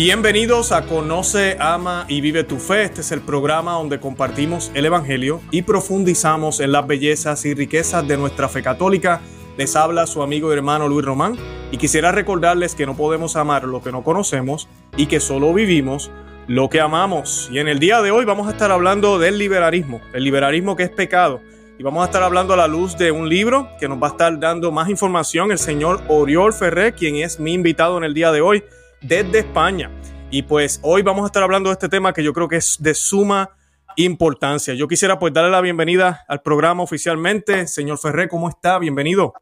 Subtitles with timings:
[0.00, 2.84] Bienvenidos a Conoce, Ama y Vive tu Fe.
[2.84, 8.06] Este es el programa donde compartimos el Evangelio y profundizamos en las bellezas y riquezas
[8.06, 9.20] de nuestra fe católica.
[9.56, 11.34] Les habla su amigo y hermano Luis Román
[11.72, 16.12] y quisiera recordarles que no podemos amar lo que no conocemos y que solo vivimos
[16.46, 17.48] lo que amamos.
[17.50, 20.84] Y en el día de hoy vamos a estar hablando del liberalismo, el liberalismo que
[20.84, 21.40] es pecado.
[21.76, 24.10] Y vamos a estar hablando a la luz de un libro que nos va a
[24.10, 28.30] estar dando más información el señor Oriol Ferrer, quien es mi invitado en el día
[28.30, 28.62] de hoy
[29.00, 29.90] desde España.
[30.30, 32.76] Y pues hoy vamos a estar hablando de este tema que yo creo que es
[32.80, 33.50] de suma
[33.96, 34.74] importancia.
[34.74, 37.66] Yo quisiera pues darle la bienvenida al programa oficialmente.
[37.66, 38.78] Señor Ferré, ¿cómo está?
[38.78, 39.34] Bienvenido.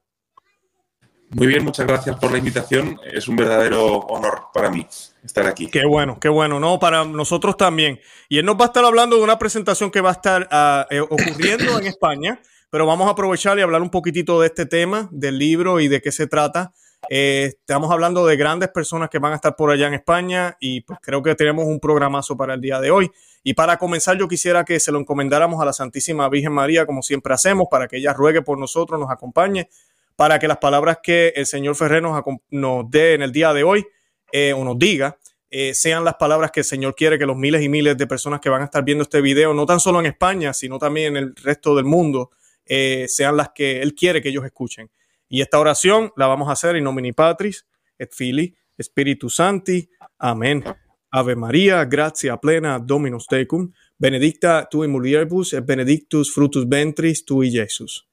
[1.30, 3.00] Muy bien, muchas gracias por la invitación.
[3.12, 4.86] Es un verdadero honor para mí
[5.24, 5.66] estar aquí.
[5.66, 6.60] Qué bueno, qué bueno.
[6.60, 7.98] No, para nosotros también.
[8.28, 10.86] Y él nos va a estar hablando de una presentación que va a estar ah,
[10.88, 15.08] eh, ocurriendo en España, pero vamos a aprovechar y hablar un poquitito de este tema,
[15.10, 16.72] del libro y de qué se trata.
[17.08, 20.80] Eh, estamos hablando de grandes personas que van a estar por allá en España y
[20.80, 23.10] pues creo que tenemos un programazo para el día de hoy.
[23.44, 27.02] Y para comenzar yo quisiera que se lo encomendáramos a la Santísima Virgen María como
[27.02, 29.68] siempre hacemos, para que ella ruegue por nosotros, nos acompañe,
[30.16, 33.86] para que las palabras que el Señor Ferrer nos, dé en el día de hoy
[34.32, 37.62] eh, o nos diga, eh, sean las palabras que el Señor quiere que los miles
[37.62, 40.06] y miles de personas que van a estar viendo este video, no tan solo en
[40.06, 42.32] España, sino también en el resto del mundo,
[42.66, 44.90] sean las que Él quiere que ellos escuchen.
[45.28, 47.66] Y esta oración la vamos a hacer en nomini Patris,
[47.98, 49.88] et Fili, Spiritus Santi.
[50.18, 50.64] Amén.
[51.10, 57.50] Ave María, gracia plena, Dominus tecum, benedicta tu in mulieribus et benedictus fructus ventris tui,
[57.50, 58.06] Jesus.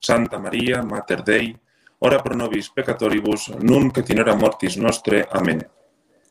[0.00, 1.54] Santa María, Mater Dei,
[1.98, 5.26] ora pro nobis peccatoribus, nunc et in hora mortis nostre.
[5.30, 5.66] Amén.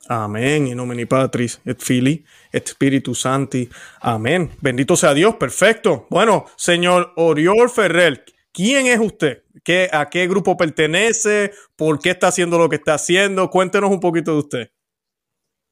[0.10, 0.68] Amén.
[0.68, 3.70] In nomine Patris, et Fili, et Spiritus Santi.
[4.02, 4.50] Amén.
[4.62, 5.36] Bendito sea Dios.
[5.36, 6.08] Perfecto.
[6.10, 8.24] Bueno, señor Oriol Ferrer,
[8.58, 9.44] ¿quién es usted?
[9.64, 11.52] ¿Qué, ¿A qué grupo pertenece?
[11.76, 13.52] ¿Por qué está haciendo lo que está haciendo?
[13.52, 14.72] Cuéntenos un poquito de usted.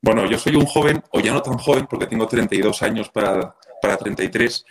[0.03, 3.55] Bueno, yo soy un joven, o ya no tan joven, porque tengo 32 años para,
[3.81, 4.63] para 33,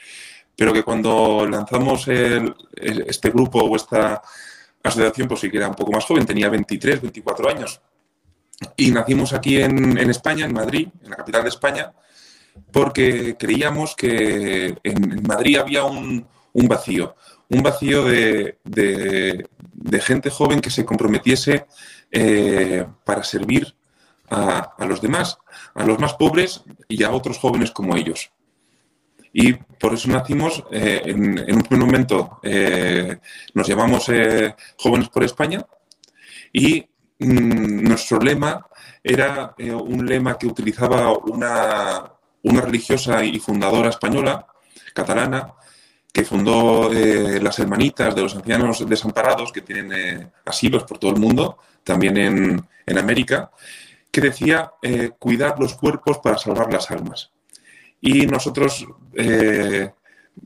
[0.55, 4.23] pero que cuando lanzamos este grupo o esta
[4.85, 7.81] asociación, pues sí que era un poco más joven, tenía 23, 24 años.
[8.77, 11.93] Y nacimos aquí en, en España, en Madrid, en la capital de España,
[12.71, 17.17] porque creíamos que en Madrid había un, un vacío,
[17.49, 18.59] un vacío de,
[20.01, 21.67] gente joven que se comprometiese
[22.11, 23.75] eh, para servir
[24.31, 25.39] a, los demás,
[25.75, 28.31] a los más pobres y a otros jóvenes como ellos.
[29.33, 33.19] Y por eso nacimos eh, en, un primer momento, eh,
[33.53, 34.07] nos llamamos
[34.79, 35.65] Jóvenes por España
[36.53, 36.87] y
[37.19, 38.65] mm, nuestro lema
[39.03, 42.13] era un lema que utilizaba una,
[42.43, 44.47] una religiosa y fundadora española,
[44.95, 45.55] catalana,
[46.15, 51.11] que fundó eh, las Hermanitas de los Ancianos Desamparados, que tienen eh, asilos por todo
[51.11, 53.51] el mundo, también en, América,
[54.13, 57.33] que decía eh, cuidar los cuerpos para salvar las almas.
[58.01, 58.87] Y nosotros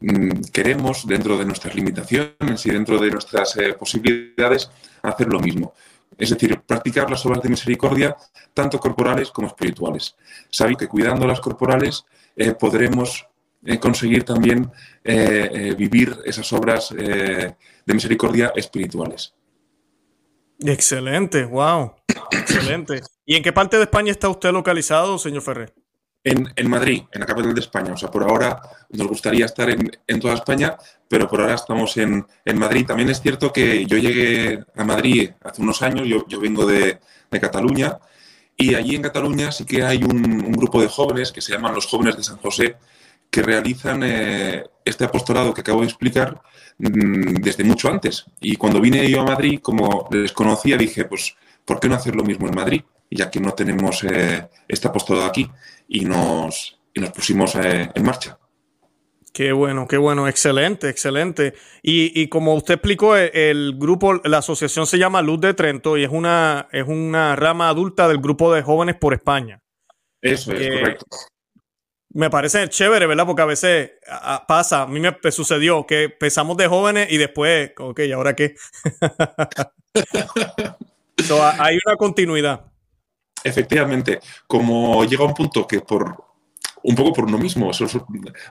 [0.01, 4.71] mm, queremos, dentro de nuestras limitaciones y dentro de nuestras posibilidades,
[5.03, 5.75] hacer lo mismo.
[6.17, 8.17] Es decir, practicar las obras de misericordia,
[8.55, 10.17] tanto corporales como espirituales.
[10.49, 12.07] Sabe que cuidando las corporales
[12.59, 13.29] podremos
[13.81, 14.71] conseguir también
[15.05, 17.55] eh, eh, vivir esas obras eh,
[17.85, 19.35] de misericordia espirituales.
[20.61, 21.95] Excelente, wow,
[22.31, 23.01] excelente.
[23.25, 25.75] ¿Y en qué parte de España está usted localizado, señor Ferrer?
[26.25, 27.93] En, Madrid, en la capital de España.
[27.93, 28.61] O sea, por ahora
[28.91, 30.77] nos gustaría estar en, toda España,
[31.09, 32.87] pero por ahora estamos en, Madrid.
[32.87, 36.99] También es cierto que yo llegué a Madrid hace unos años, yo, vengo de,
[37.41, 37.99] Cataluña,
[38.57, 41.75] y allí en Cataluña sí que hay un, un, grupo de jóvenes que se llaman
[41.75, 42.77] los jóvenes de San José,
[43.31, 46.41] que realizan eh, este apostolado que acabo de explicar
[46.79, 48.25] mm, desde mucho antes.
[48.41, 52.17] Y cuando vine yo a Madrid, como les conocía, dije, pues, ¿por qué no hacer
[52.17, 52.83] lo mismo en Madrid?
[53.11, 55.49] Ya que no tenemos eh, este apostolado aquí
[55.89, 58.39] y nos, y nos pusimos eh, en marcha.
[59.33, 61.55] Qué bueno, qué bueno, excelente, excelente.
[61.83, 66.05] Y, y, como usted explicó, el grupo, la asociación se llama Luz de Trento y
[66.05, 69.61] es una, es una rama adulta del grupo de jóvenes por España.
[70.21, 71.07] Eso es, correcto
[72.11, 73.27] me parece chévere, ¿verdad?
[73.27, 73.93] Porque a veces
[74.47, 78.55] pasa, a mí me sucedió que empezamos de jóvenes y después, ok, ¿y ahora qué?
[81.59, 82.65] hay una continuidad.
[83.45, 86.29] Efectivamente, como llega un punto que por
[86.83, 87.87] un poco por uno mismo, eso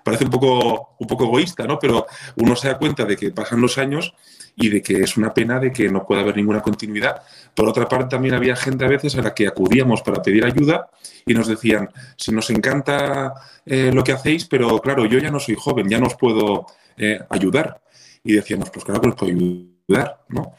[0.03, 1.79] parece un poco, un poco egoísta, ¿no?
[1.79, 2.05] Pero
[2.35, 4.13] uno se da cuenta de que pasan los años
[4.59, 7.21] y de que es una pena de que no pueda haber ninguna continuidad.
[7.53, 10.89] Por otra parte, también había gente a veces a la que acudíamos para pedir ayuda
[11.25, 13.33] y nos decían, si nos encanta
[13.65, 16.65] eh, lo que hacéis, pero claro, yo ya no soy joven, ya no os puedo
[16.97, 17.81] eh, ayudar.
[18.23, 20.55] Y decíamos, pues claro que os puedo ayudar, ¿no?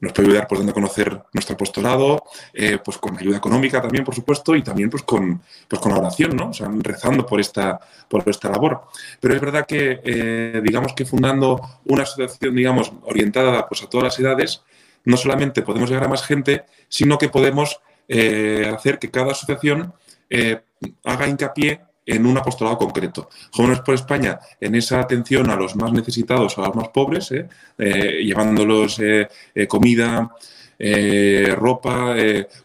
[0.00, 4.04] nos puede ayudar pues dando a conocer nuestro apostolado, eh, pues con ayuda económica también,
[4.04, 6.50] por supuesto, y también pues con, pues con oración, ¿no?
[6.50, 8.82] O sea, rezando por esta, por esta labor.
[9.20, 14.04] Pero es verdad que, eh, digamos que fundando una asociación, digamos, orientada pues a todas
[14.04, 14.62] las edades,
[15.04, 19.94] no solamente podemos llegar a más gente, sino que podemos eh, hacer que cada asociación
[21.04, 23.28] haga hincapié en un apostolado concreto.
[23.52, 27.48] Jóvenes por España en esa atención a los más necesitados, a los más pobres, ¿eh?
[27.78, 29.28] Eh, llevándolos eh,
[29.68, 30.30] comida,
[31.56, 32.16] ropa,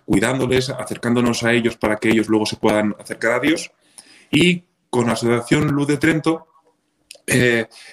[0.03, 3.71] cuidándoles, acercándonos a ellos para que ellos luego se puedan acercar a Dios.
[4.31, 6.47] Y con la Asociación Luz de Trento,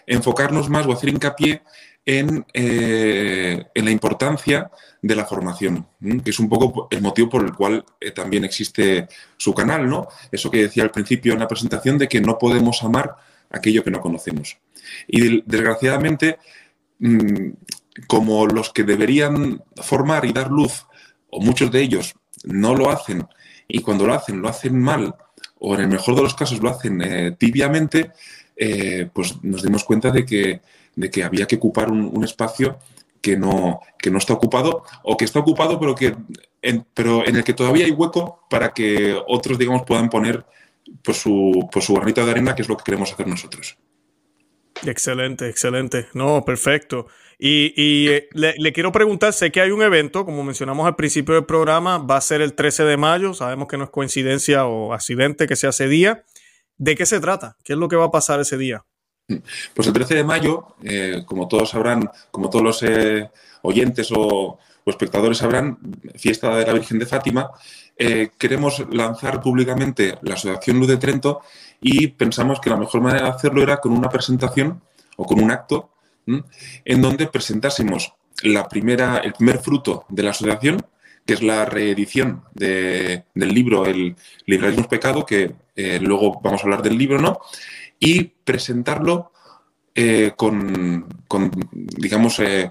[0.07, 1.63] enfocarnos más o hacer hincapié
[2.07, 4.71] en, en la importancia
[5.07, 5.87] de la formación,
[6.25, 10.09] que es un poco el motivo por el cual eh, también existe su canal, ¿no?
[10.33, 13.15] Eso que decía al principio en la presentación de que no podemos amar
[13.51, 14.59] aquello que no conocemos.
[15.07, 16.39] Y desgraciadamente,
[16.99, 17.51] mm,
[18.07, 20.87] como los que deberían formar y dar luz,
[21.31, 22.15] o muchos de ellos
[22.45, 23.27] no lo hacen,
[23.69, 25.15] y cuando lo hacen, lo hacen mal,
[25.59, 28.13] o en el mejor de los casos lo hacen eh, tibiamente,
[28.57, 30.61] eh, pues nos dimos cuenta de que,
[30.97, 32.79] de que había que ocupar un espacio
[33.27, 36.15] que no, que no está ocupado o que está ocupado pero, que,
[36.63, 40.47] en, pero en el que todavía hay hueco para que otros, digamos, puedan poner
[41.03, 43.77] pues, su, pues, su de arena, que es lo que queremos hacer nosotros.
[44.85, 46.07] Excelente, excelente.
[46.15, 47.09] No, perfecto.
[47.37, 50.95] Y, y eh, le, le, quiero preguntar, sé que hay un evento, como mencionamos al
[50.95, 54.67] principio del programa, va a ser el 13 de mayo, sabemos que no es coincidencia
[54.67, 56.23] o accidente que sea ese día.
[56.79, 57.57] ¿De qué se trata?
[57.65, 58.85] ¿Qué es lo que va a pasar ese día?
[59.75, 63.29] Pues el 13 de mayo, eh, como todos sabrán, como todos los eh,
[63.63, 65.79] oyentes o, espectadores sabrán,
[66.15, 67.51] fiesta de la Virgen de Fátima,
[67.97, 71.41] eh, queremos lanzar públicamente la Asociación Luz de Trento
[71.81, 74.81] y pensamos que la mejor manera de hacerlo era con una presentación
[75.17, 75.91] o con un acto
[76.85, 78.13] en donde presentásemos
[78.43, 80.87] la primera, el primer fruto de la asociación,
[81.25, 84.15] que es la reedición del libro El
[84.45, 85.53] liberalismo pecado, que
[86.01, 87.41] luego vamos a hablar del libro, ¿no?
[87.99, 89.33] Y presentarlo
[89.95, 91.07] eh, con,
[91.73, 92.71] digamos, eh,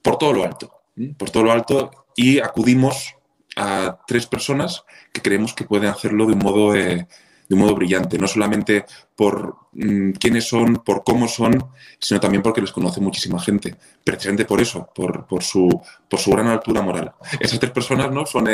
[0.00, 0.82] por todo lo alto,
[1.18, 3.16] por todo lo alto y acudimos
[3.56, 7.08] a tres personas que creemos que pueden hacerlo de un modo, eh,
[7.50, 8.84] de un modo brillante, no solamente
[9.16, 13.74] por mm, quiénes son, por cómo son, sino también porque les conoce muchísima gente,
[14.04, 15.68] precisamente por eso, por, por, su,
[16.08, 17.12] por su gran altura moral.
[17.40, 18.24] Esas tres personas ¿no?
[18.24, 18.48] son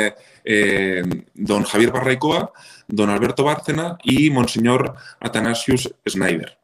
[1.35, 2.51] don Javier Barraicoa,
[2.87, 6.57] don Alberto Bárcena y Monseñor Atanasius Schneider.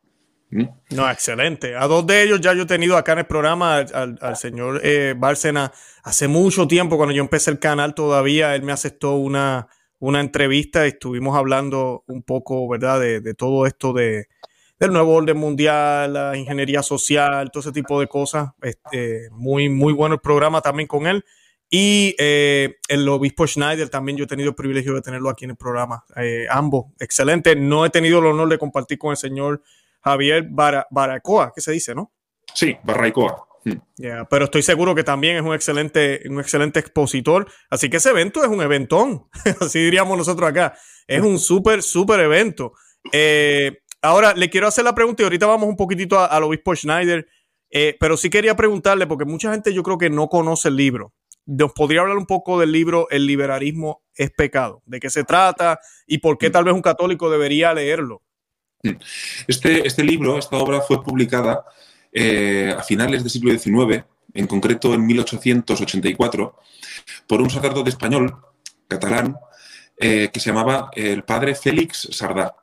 [0.50, 0.66] ¿Mm?
[0.96, 1.76] No, excelente.
[1.76, 5.14] A dos de ellos ya yo he tenido acá en el programa al, señor eh,
[5.16, 5.72] Bárcena
[6.02, 9.68] hace mucho tiempo, cuando yo empecé el canal todavía, él me aceptó una,
[10.04, 14.28] una entrevista estuvimos hablando un poco, ¿verdad?, de, todo esto de,
[14.78, 18.50] del nuevo orden mundial, la ingeniería social, todo ese tipo de cosas.
[18.62, 21.24] Este, muy, muy bueno el programa también con él.
[21.70, 25.52] Y eh, el obispo Schneider también yo he tenido el privilegio de tenerlo aquí en
[25.52, 26.04] el programa.
[26.18, 27.56] Eh, ambos, excelente.
[27.56, 29.64] No he tenido el honor de compartir con el señor
[30.02, 32.12] Javier Baracoa, que se dice, ¿no?
[32.54, 33.53] Sí, Barraicoa.
[33.66, 33.78] Hmm.
[34.30, 37.48] pero estoy seguro que también es un excelente, un excelente expositor.
[37.70, 39.28] Así que ese evento es un eventón,
[39.62, 40.76] así diríamos nosotros acá.
[41.08, 42.74] Es un súper, súper evento.
[43.12, 47.28] Eh, ahora le quiero hacer la pregunta y ahorita vamos un poquitito al obispo Schneider,
[48.00, 51.14] pero sí quería preguntarle, porque mucha gente yo creo que no conoce el libro.
[51.46, 54.82] ¿Nos podría hablar un poco del libro El liberalismo es pecado?
[54.86, 58.22] ¿De qué se trata y por qué tal vez un católico debería leerlo?
[59.48, 61.64] Este, este libro, esta obra fue publicada
[62.14, 64.04] eh, a finales del siglo XIX,
[64.34, 66.56] en concreto en 1884,
[67.28, 68.38] por un sacerdote español,
[68.88, 69.36] catalán,
[69.98, 72.56] eh, que se llamaba el padre Félix Sardá.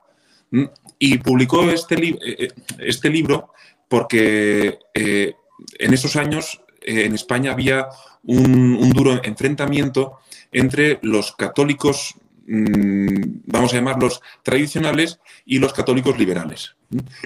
[0.51, 0.65] Mm,
[0.99, 3.53] y publicó este, eh, este libro
[3.89, 7.89] porque en esos años en España había
[8.23, 10.19] un, duro enfrentamiento
[10.53, 12.15] entre los católicos,
[12.47, 16.77] mm, vamos a llamarlos tradicionales, y los católicos liberales.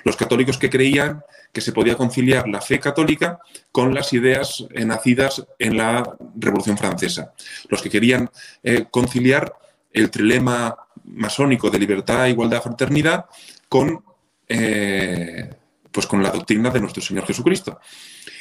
[0.04, 3.38] Los católicos que creían que se podía conciliar la fe católica
[3.73, 7.33] con las ideas nacidas en la Revolución Francesa.
[7.68, 8.28] Los que querían
[8.62, 9.54] eh, conciliar
[9.92, 13.26] el trilema masónico de libertad, igualdad, fraternidad
[13.68, 14.04] con,
[14.49, 15.54] eh,
[15.90, 17.80] pues con la doctrina de nuestro Señor Jesucristo.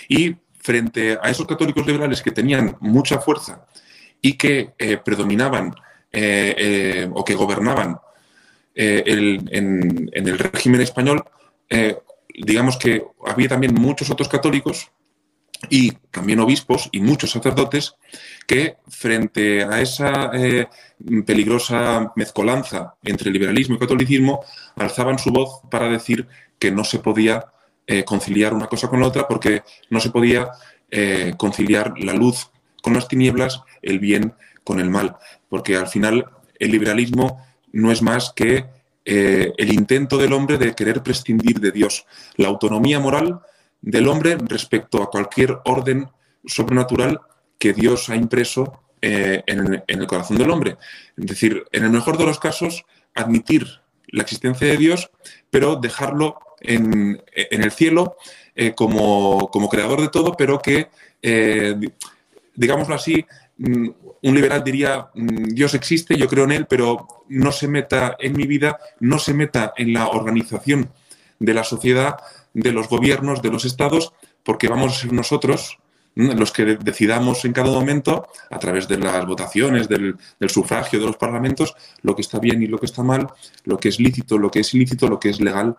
[0.09, 3.65] Y frente a esos católicos liberales que tenían mucha fuerza
[4.21, 5.75] y que eh, predominaban
[7.13, 7.97] o que gobernaban
[8.75, 11.23] en, el régimen español,
[12.33, 14.91] digamos que había también muchos otros católicos
[15.69, 17.95] y también obispos y muchos sacerdotes
[18.47, 20.31] que frente a esa
[21.25, 24.43] peligrosa mezcolanza entre liberalismo y catolicismo
[24.75, 26.27] alzaban su voz para decir
[26.59, 27.45] que no se podía
[27.85, 30.51] eh, conciliar una cosa con la otra porque no se podía
[30.89, 32.49] eh, conciliar la luz
[32.81, 35.17] con las tinieblas, el bien con el mal,
[35.49, 36.25] porque al final
[36.59, 38.65] el liberalismo no es más que
[39.05, 42.05] el intento del hombre de querer prescindir de Dios,
[42.37, 43.41] la autonomía moral
[43.81, 46.07] del hombre respecto a cualquier orden
[46.45, 47.19] sobrenatural
[47.59, 50.77] que Dios ha impreso en, el corazón del hombre.
[51.17, 53.67] Es decir, en el mejor de los casos, admitir
[54.07, 55.11] la existencia de Dios,
[55.49, 58.15] pero dejarlo en, el cielo
[58.55, 60.89] eh, como, creador de todo, pero que,
[61.21, 61.75] eh,
[62.55, 63.25] digámoslo así,
[63.57, 68.33] un liberal diría, mm, Dios existe, yo creo en él, pero no se meta en
[68.33, 70.91] mi vida, no se meta en la organización
[71.39, 72.17] de la sociedad,
[72.53, 75.77] de los gobiernos, de los estados, porque vamos a ser nosotros
[76.15, 80.17] los que decidamos en cada momento, a través de las votaciones, del,
[80.47, 83.27] sufragio de los parlamentos, lo que está bien y lo que está mal,
[83.63, 85.75] lo que es lícito, lo que es ilícito, lo que es legal,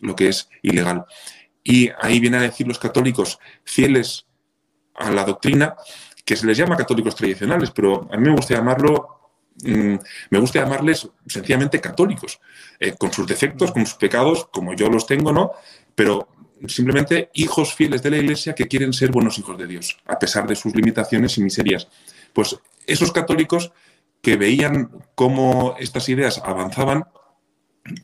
[0.00, 1.04] lo que es ilegal.
[1.62, 4.26] Y ahí vienen a decir los católicos fieles
[4.96, 5.76] a la doctrina,
[6.28, 9.32] que se les llama católicos tradicionales, pero a mí me gusta llamarlo,
[9.64, 9.94] mm,
[10.28, 12.38] me gusta llamarles sencillamente católicos,
[12.78, 15.52] eh, con sus defectos, con sus pecados, como yo los tengo, ¿no?
[15.94, 16.28] Pero
[16.66, 20.46] simplemente hijos fieles de la Iglesia que quieren ser buenos hijos de Dios, a pesar
[20.46, 21.88] de sus limitaciones y miserias.
[22.34, 23.72] Pues esos católicos
[24.20, 27.06] que veían cómo estas ideas avanzaban,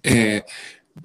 [0.02, 0.44] eh,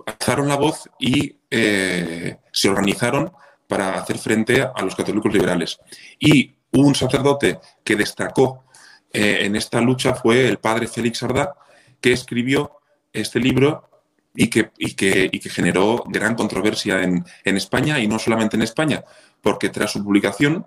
[0.05, 3.29] alzaron la voz y eh, se organizaron
[3.67, 5.79] para hacer frente a los católicos liberales.
[6.17, 8.65] Y un sacerdote que destacó
[9.11, 11.55] eh, en esta lucha fue el padre Félix Sardá,
[11.99, 12.79] que escribió
[13.11, 13.89] este libro
[14.35, 19.03] y que generó gran controversia en, España y no solamente en España,
[19.41, 20.65] porque tras su publicación,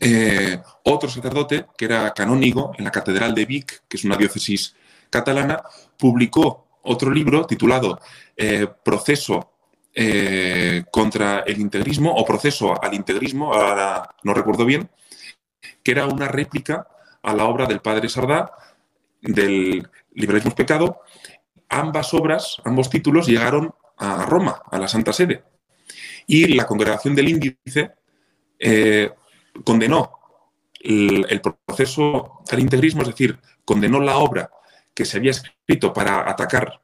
[0.00, 4.74] eh, otro sacerdote, que era canónigo en la Catedral de Vic, que es una diócesis
[5.10, 5.62] catalana,
[5.98, 8.00] publicó otro libro titulado
[8.36, 9.53] eh, Proceso
[9.94, 14.90] eh, contra el integrismo o Proceso al integrismo, ahora no recuerdo bien,
[15.82, 16.86] que era una réplica
[17.22, 18.52] a la obra del padre Sardá
[19.22, 21.00] del liberalismo pecado
[21.74, 25.42] ambas obras, ambos títulos llegaron a Roma, a la Santa Sede.
[26.26, 27.92] Y la congregación del índice
[28.58, 29.10] eh,
[29.64, 30.12] condenó
[30.80, 34.50] el, proceso al integrismo, es decir, condenó la obra
[34.94, 36.80] que se había escrito para atacar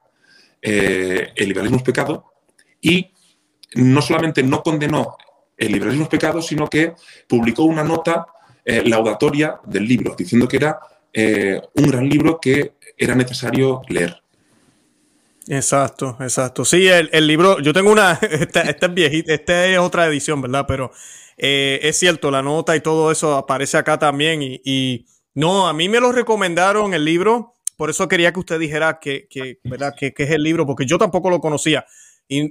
[0.60, 2.32] eh, el liberalismo pecado
[2.80, 3.10] y
[3.74, 5.16] no solamente no condenó
[5.56, 6.94] el liberalismo pecado, sino que
[7.28, 8.26] publicó una nota
[8.64, 10.78] eh, laudatoria del libro, diciendo que era
[11.74, 14.20] un gran libro que era necesario leer.
[15.48, 16.64] Exacto, exacto.
[16.64, 20.64] Sí, el, libro, yo tengo una, esta, es viejita, esta es otra edición, ¿verdad?
[20.68, 20.92] Pero
[21.36, 24.40] eh, es cierto, la nota y todo eso aparece acá también.
[24.42, 29.00] Y, no, a mí me lo recomendaron el libro, por eso quería que usted dijera
[29.00, 29.94] que, que ¿verdad?
[29.98, 31.84] Que, es el libro, porque yo tampoco lo conocía.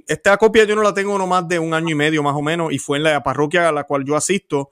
[0.06, 2.42] Esta copia yo no la tengo no más de un año y medio más o
[2.42, 4.70] menos, y fue en la parroquia a la cual yo asisto,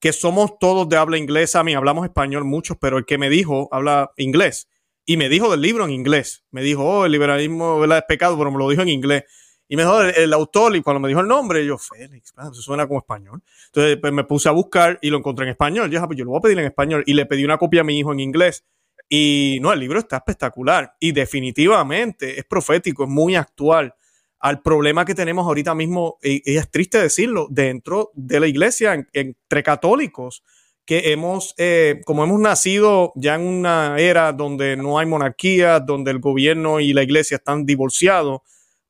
[0.00, 3.30] que somos todos de habla inglesa, a mí hablamos español muchos, pero el que me
[3.30, 4.68] dijo habla inglés
[5.10, 6.44] y me dijo del libro en inglés.
[6.52, 9.24] Me dijo, oh, el liberalismo es pecado, pero me lo dijo en inglés.
[9.66, 12.86] Y me dijo el, autor, y cuando me dijo el nombre, yo, Félix, eso suena
[12.86, 13.42] como español.
[13.66, 15.90] Entonces pues, me puse a buscar y lo encontré en español.
[15.90, 17.02] Yo, ah, pues, yo lo voy a pedir en español.
[17.06, 18.64] Y le pedí una copia a mi hijo en inglés.
[19.08, 20.94] Y no, el libro está espectacular.
[21.00, 23.92] Y definitivamente es profético, es muy actual
[24.40, 26.18] al problema que tenemos ahorita mismo.
[26.22, 30.42] Y, es triste decirlo, dentro de la iglesia, entre católicos
[30.84, 36.10] que hemos, eh, como hemos nacido ya en una era donde no hay monarquía, donde
[36.10, 38.40] el gobierno y la iglesia están divorciados,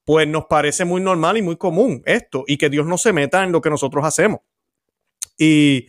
[0.04, 3.44] pues nos parece muy normal y muy común esto, y que Dios no se meta
[3.44, 4.40] en lo que nosotros hacemos.
[5.36, 5.86] Y,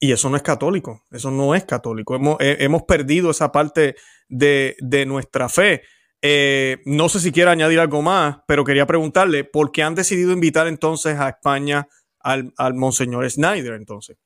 [0.00, 2.14] eso no es católico, eso no es católico.
[2.14, 3.94] Hemos, hemos perdido esa parte
[4.28, 5.82] de, nuestra fe.
[6.26, 10.32] Eh, no sé si quiere añadir algo más, pero quería preguntarle, ¿por qué han decidido
[10.32, 11.86] invitar entonces a España
[12.18, 14.16] al, al Monseñor Snyder entonces?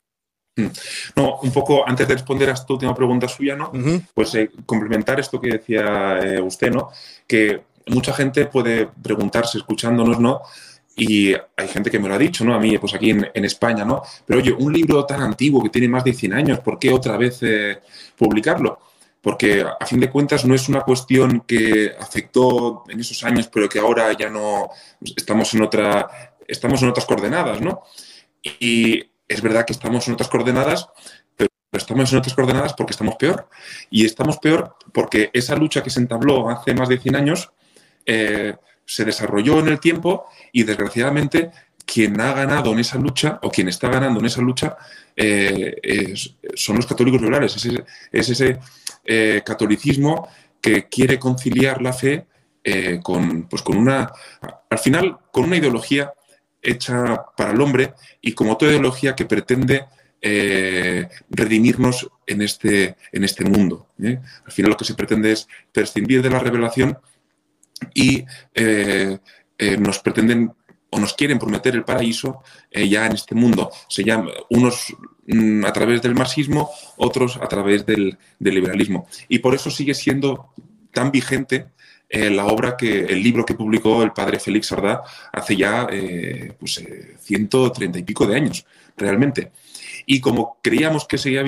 [0.55, 0.67] Mm.
[1.17, 3.73] No, un poco antes de responder a esta última pregunta suya, ¿no?
[4.13, 6.89] Pues eh, complementar esto que decía eh, usted, ¿no?
[7.27, 10.41] Que mucha gente puede preguntarse escuchándonos, ¿no?
[10.95, 12.53] Y hay gente que me lo ha dicho, ¿no?
[12.55, 14.03] A mí, pues aquí en, España, ¿no?
[14.25, 17.17] Pero oye, un libro tan antiguo que tiene más de 100 años, ¿por qué otra
[17.17, 17.79] vez eh,
[18.17, 18.79] publicarlo?
[19.21, 23.67] Porque a fin de cuentas no es una cuestión que afectó en esos años, pero
[23.67, 24.69] que ahora ya no
[25.01, 27.83] estamos en otra, estamos en otras coordenadas, ¿no?
[28.41, 30.89] Y es verdad que estamos en otras coordenadas,
[31.35, 33.47] pero estamos en otras coordenadas porque estamos peor.
[33.89, 37.51] Y estamos peor porque esa lucha que se entabló hace más de 100 años
[38.05, 41.51] eh, se desarrolló en el tiempo y desgraciadamente
[41.85, 44.77] quien ha ganado en esa lucha o quien está ganando en esa lucha
[45.15, 46.13] eh,
[46.55, 47.55] son los católicos liberales.
[48.11, 48.59] Es ese,
[49.09, 50.29] eh, catolicismo
[50.61, 52.27] que quiere conciliar la fe
[53.01, 54.11] con, pues con una,
[54.69, 56.13] al final, con una ideología
[56.61, 59.85] hecha para el hombre y como toda ideología que pretende
[60.21, 63.87] eh, redimirnos en este, en este mundo.
[64.03, 64.19] ¿eh?
[64.45, 66.97] Al final lo que se pretende es prescindir de la revelación
[67.93, 69.17] y eh,
[69.79, 70.53] nos pretenden
[70.89, 73.69] o nos quieren prometer el paraíso ya en este mundo.
[73.87, 74.93] Se llama unos
[75.65, 79.07] a través del marxismo, otros a través del, liberalismo.
[79.27, 80.53] Y por eso sigue siendo
[80.91, 81.67] tan vigente
[82.09, 86.53] eh, la obra que, el libro que publicó el padre Félix Sardá hace ya eh,
[86.59, 86.83] pues,
[87.19, 88.65] 130 eh, y pico de años,
[88.97, 89.51] realmente.
[90.07, 91.43] Y como creíamos que seguía,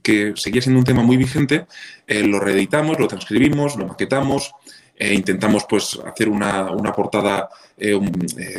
[0.00, 1.66] que seguía siendo un tema muy vigente,
[2.06, 4.52] lo reeditamos, lo transcribimos, lo maquetamos,
[5.00, 7.48] intentamos pues, hacer una, una portada,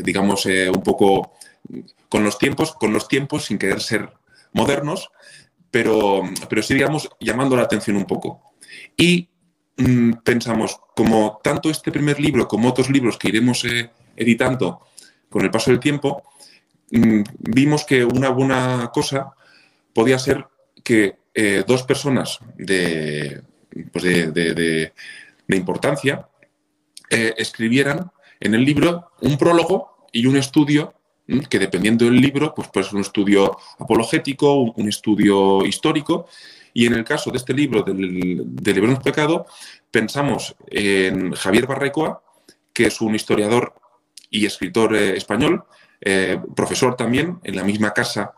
[0.04, 1.32] digamos, un poco
[2.10, 4.10] con los tiempos, con los tiempos, sin querer ser
[4.56, 5.10] modernos,
[5.70, 8.42] pero, pero sí, digamos, llamando la atención un poco.
[8.98, 9.30] Y
[9.78, 14.88] Mm, pensamos, como tanto este primer libro como otros libros que iremos eh, editando
[15.30, 16.24] con el paso del tiempo,
[16.92, 19.34] mm, vimos que una buena cosa
[19.94, 20.48] podía ser
[20.84, 23.42] que eh, dos personas de,
[23.92, 24.94] pues de,
[25.50, 26.30] importancia
[27.10, 30.94] eh, escribieran en el libro un prólogo y un estudio
[31.50, 36.28] que dependiendo del libro, pues puede ser un estudio apologético, un estudio histórico,
[36.74, 39.46] y en el caso de este libro del, del Libro Pecado,
[39.90, 42.22] pensamos en Javier Barrecoa,
[42.74, 43.74] que es un historiador
[44.30, 45.64] y escritor eh, español,
[46.02, 48.34] eh, profesor también en la misma casa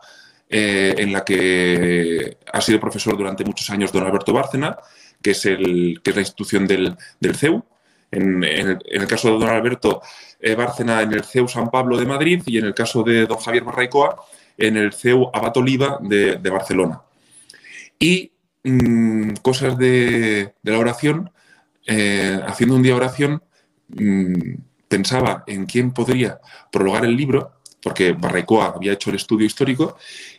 [0.48, 4.78] eh, en la que ha sido profesor durante muchos años don Alberto Bárcena,
[5.20, 6.96] que es, el, que es la institución del,
[7.34, 7.64] CEU.
[8.10, 10.00] En, el, caso de don Alberto
[10.56, 13.64] Bárcena, en el CEU San Pablo de Madrid, y en el caso de don Javier
[13.64, 14.16] Barrecoa,
[14.56, 17.02] en el CEU Abad Oliva de Barcelona.
[17.98, 18.32] Y
[18.64, 21.30] mm, cosas de, la oración,
[21.86, 23.42] eh, haciendo un día oración,
[23.88, 24.54] mm,
[24.88, 29.96] pensaba en quién podría prologar el libro, porque Barrecoa había hecho el estudio histórico,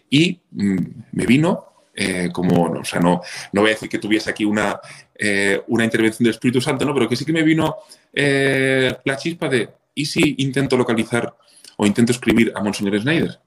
[0.10, 0.78] y mm,
[1.12, 1.69] me vino,
[2.00, 4.80] eh, como, o sea, no, no voy a decir que tuviese aquí una,
[5.16, 6.94] eh, una intervención del Espíritu Santo, ¿no?
[6.94, 7.76] pero que sí que me vino
[8.14, 11.36] la chispa de, ¿y si intento localizar
[11.78, 13.40] o intento escribir a Monseñor Schneider?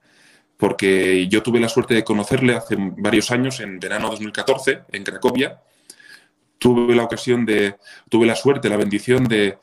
[0.62, 5.60] porque yo tuve la suerte de conocerle hace varios años, en verano 2014, en Cracovia.
[6.56, 7.74] Tuve la ocasión de,
[8.08, 9.58] tuve la suerte, la bendición de,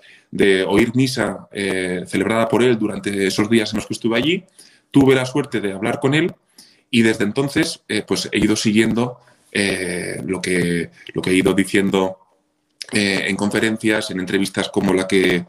[0.67, 4.43] oír misa eh, celebrada por él durante esos días en los que estuve allí.
[4.91, 6.33] Tuve la suerte de hablar con él
[6.89, 9.19] y desde entonces eh, pues he ido siguiendo
[9.51, 12.17] eh, lo, que, lo que he ido diciendo
[12.91, 15.45] en conferencias, en entrevistas como la que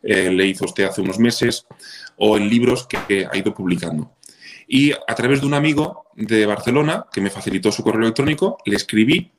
[0.00, 1.66] le hizo usted hace unos meses
[2.16, 4.12] o en libros que ha ido publicando.
[4.68, 8.76] Y a través de un amigo de Barcelona que me facilitó su correo electrónico, le
[8.76, 9.32] escribí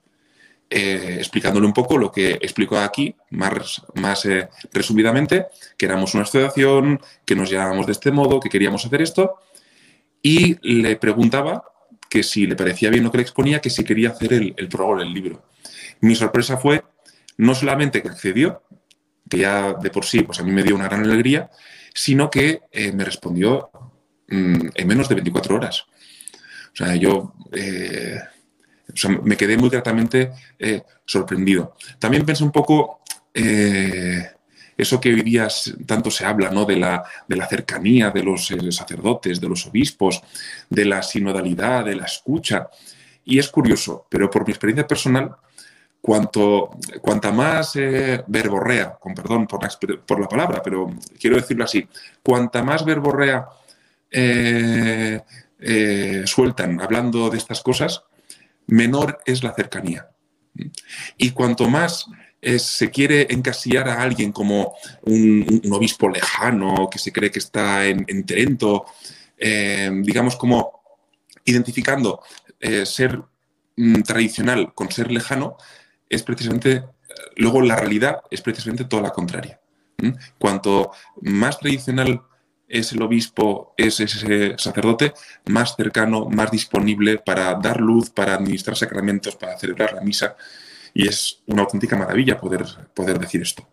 [0.69, 5.45] eh, explicándole un poco lo que explico aquí, más, más eh, resumidamente,
[5.77, 9.39] que éramos una asociación, que nos llamábamos de este modo, que queríamos hacer esto,
[10.25, 11.63] y le preguntaba
[12.09, 14.69] que si le parecía bien lo que le exponía, que si quería hacer el, el
[14.69, 15.43] del libro.
[16.01, 16.83] Mi sorpresa fue
[17.37, 18.63] no solamente que accedió,
[19.29, 21.49] que ya de por sí pues a mí me dio una gran alegría,
[21.93, 23.69] sino que eh, me respondió
[24.27, 25.85] Mm, en menos de 24 horas.
[26.73, 28.19] O sea, yo eh,
[29.23, 31.75] me quedé muy gratamente eh, sorprendido.
[31.99, 33.01] También pensé un poco
[34.77, 35.47] eso que hoy día
[35.85, 36.65] tanto se habla, ¿no?
[36.65, 40.21] De la, de la cercanía de los sacerdotes, de los obispos,
[40.69, 42.69] de la sinodalidad, de la escucha.
[43.23, 45.35] Y es curioso, pero por mi experiencia personal,
[46.01, 47.73] cuanto, cuanta más
[48.27, 51.87] verborrea, con perdón por la, palabra, pero quiero decirlo así,
[52.21, 53.47] cuanta más verborrea
[54.11, 55.19] eh,
[55.59, 58.03] eh, sueltan hablando de estas cosas,
[58.67, 60.09] menor es la cercanía.
[61.17, 62.05] Y cuanto más
[62.47, 67.85] eh, se quiere encasillar a alguien como un, obispo lejano que se cree que está
[67.85, 68.85] en, Trento,
[69.37, 70.81] digamos como
[71.43, 72.21] identificando
[72.85, 73.19] ser
[73.75, 75.57] mm, tradicional con ser lejano,
[76.07, 76.83] es precisamente,
[77.35, 79.59] luego la realidad es precisamente toda la contraria.
[80.37, 82.21] Cuanto más tradicional
[82.67, 85.13] es el obispo, es ese sacerdote
[85.45, 90.35] más cercano, más disponible para dar luz, para administrar sacramentos, para celebrar la misa.
[90.95, 93.67] Y es una auténtica maravilla poder, poder decir esto.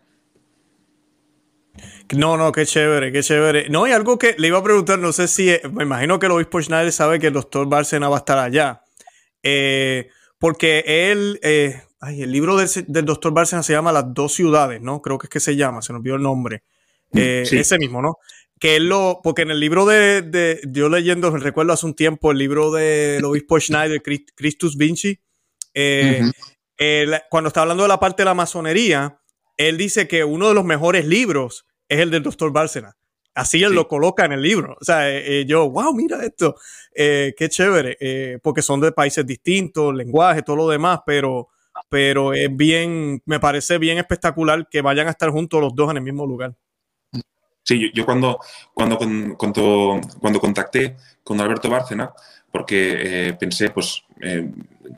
[2.16, 3.68] No, no, qué chévere, qué chévere.
[3.70, 6.32] No, hay algo que le iba a preguntar, no sé si, me imagino que el
[6.32, 8.82] obispo Schneider sabe que el doctor Bárcena va a estar allá.
[9.40, 14.82] Eh, porque él, eh, ay, el libro del, doctor Bárcena se llama Las dos ciudades,
[14.82, 15.00] ¿no?
[15.00, 16.64] Creo que es que se llama, se nos vio el nombre.
[17.12, 18.18] Mm, eh, ese mismo, ¿no?
[18.58, 22.30] que él lo, porque en el libro de, de, yo leyendo, recuerdo hace un tiempo,
[22.30, 24.00] el libro del obispo Schneider,
[24.36, 25.18] Christus Vinci,
[25.74, 26.30] eh,
[27.30, 29.20] cuando está hablando de la parte de la masonería,
[29.56, 32.96] él dice que uno de los mejores libros es el del doctor Bárcena,
[33.34, 34.76] Así él lo coloca en el libro.
[34.80, 36.56] O sea, eh, eh, yo, wow, mira esto,
[36.94, 41.48] eh, qué chévere, porque son de países distintos, lenguaje, todo lo demás, pero,
[41.88, 45.98] pero es bien, me parece bien espectacular que vayan a estar juntos los dos en
[45.98, 46.54] el mismo lugar.
[47.64, 48.38] Sí, yo, cuando,
[48.74, 48.98] cuando,
[49.38, 52.12] cuando, cuando, contacté con Alberto Bárcena,
[52.50, 54.02] porque pensé pues,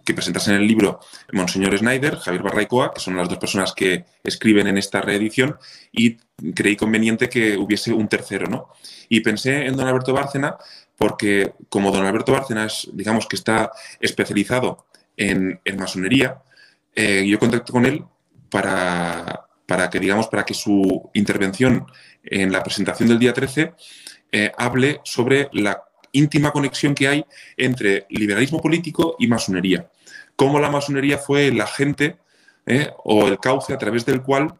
[0.04, 1.00] que presentasen el libro
[1.32, 5.58] Monseñor Snyder, Javier Barraicoa, que son las dos personas que escriben en esta reedición,
[5.92, 6.16] y
[6.54, 8.68] creí conveniente que hubiese un tercero, ¿no?
[9.08, 10.56] Y pensé en don Alberto Bárcena
[10.96, 16.42] porque como don Alberto Bárcena es, digamos que está especializado en, masonería,
[16.94, 18.04] eh, yo contacté con él
[18.50, 21.86] para, para, que, digamos, para que su intervención
[22.22, 23.74] en la presentación del día 13
[24.32, 25.82] eh, hable sobre la
[26.14, 27.24] íntima conexión que hay
[27.56, 29.90] entre liberalismo político y masonería.
[30.36, 32.16] Cómo la masonería fue el agente
[32.66, 34.54] eh, o el cauce a través del cual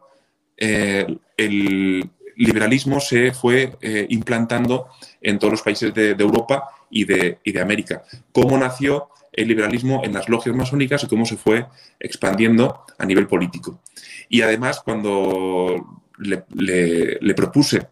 [0.57, 4.89] eh, el liberalismo se fue eh, implantando
[5.21, 8.03] en todos los países de, Europa y de, de, América.
[8.31, 11.65] Cómo nació el liberalismo en las logias masónicas y cómo se fue
[11.99, 13.81] expandiendo a nivel político.
[14.29, 17.87] Y además, cuando le, propuse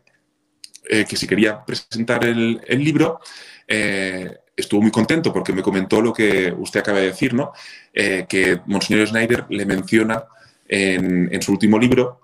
[0.83, 3.19] que si quería presentar el, libro,
[4.55, 7.51] estuvo muy contento porque me comentó lo que usted acaba de decir, ¿no?
[7.93, 10.23] que Monseñor Schneider le menciona
[10.67, 12.21] en, en, su último libro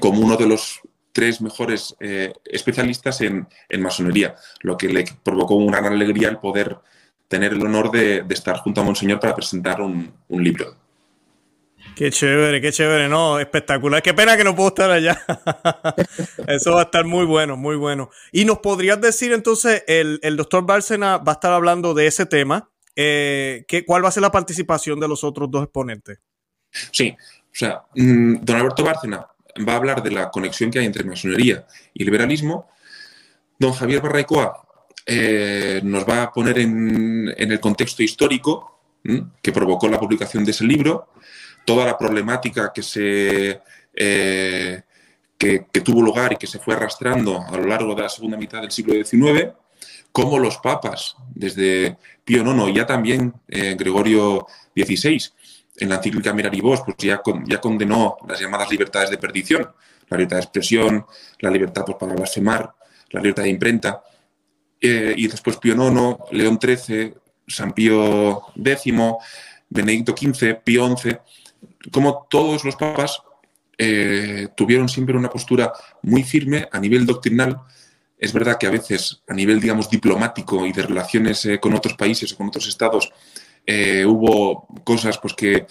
[0.00, 0.80] como uno de los
[1.12, 3.46] tres mejores eh, especialistas en,
[3.78, 6.78] masonería, lo que le provocó una gran alegría el poder
[7.28, 10.76] tener el honor de, estar junto a Monseñor para presentar un, libro.
[11.94, 14.02] Qué chévere, qué chévere, no, espectacular.
[14.02, 15.22] Qué pena que no puedo estar allá.
[16.48, 18.10] Eso va a estar muy bueno, muy bueno.
[18.32, 22.70] Y nos podrías decir entonces, el, doctor Bárcena va a estar hablando de ese tema.
[22.96, 26.18] Eh, ¿Cuál va a ser la participación de los otros dos exponentes?
[26.70, 29.26] Sí, o sea, mm, don Alberto Bárcena
[29.68, 32.70] va a hablar de la conexión que hay entre masonería y liberalismo.
[33.58, 34.66] Don Javier Barraicoa
[35.06, 38.80] eh, nos va a poner en, el contexto histórico
[39.42, 41.08] que provocó la publicación de ese libro,
[41.64, 43.60] toda la problemática que se
[43.94, 44.82] eh,
[45.38, 48.60] que, tuvo lugar y que se fue arrastrando a lo largo de la segunda mitad
[48.60, 49.52] del siglo XIX,
[50.12, 54.46] cómo los papas, desde Pío IX y ya también eh, Gregorio
[54.76, 55.20] XVI,
[55.78, 59.68] en la encíclica Miraribos, pues ya, ya condenó las llamadas libertades de perdición,
[60.08, 61.06] la libertad de expresión,
[61.40, 62.74] la libertad pues, para blasfemar,
[63.10, 64.02] la libertad de imprenta.
[64.80, 67.14] Eh, y después Pío IX, León XIII,
[67.48, 68.94] San Pío X,
[69.68, 71.16] Benedicto XV, Pío XI,
[71.90, 73.22] como todos los papas
[73.78, 77.60] eh, tuvieron siempre una postura muy firme a nivel doctrinal.
[78.18, 81.94] Es verdad que a veces a nivel, digamos, diplomático y de relaciones eh, con otros
[81.94, 83.12] países o con otros estados,
[83.66, 85.66] eh, hubo cosas pues, que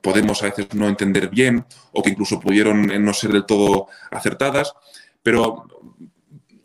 [0.00, 4.72] podemos a veces no entender bien o que incluso pudieron no ser del todo acertadas,
[5.22, 5.66] pero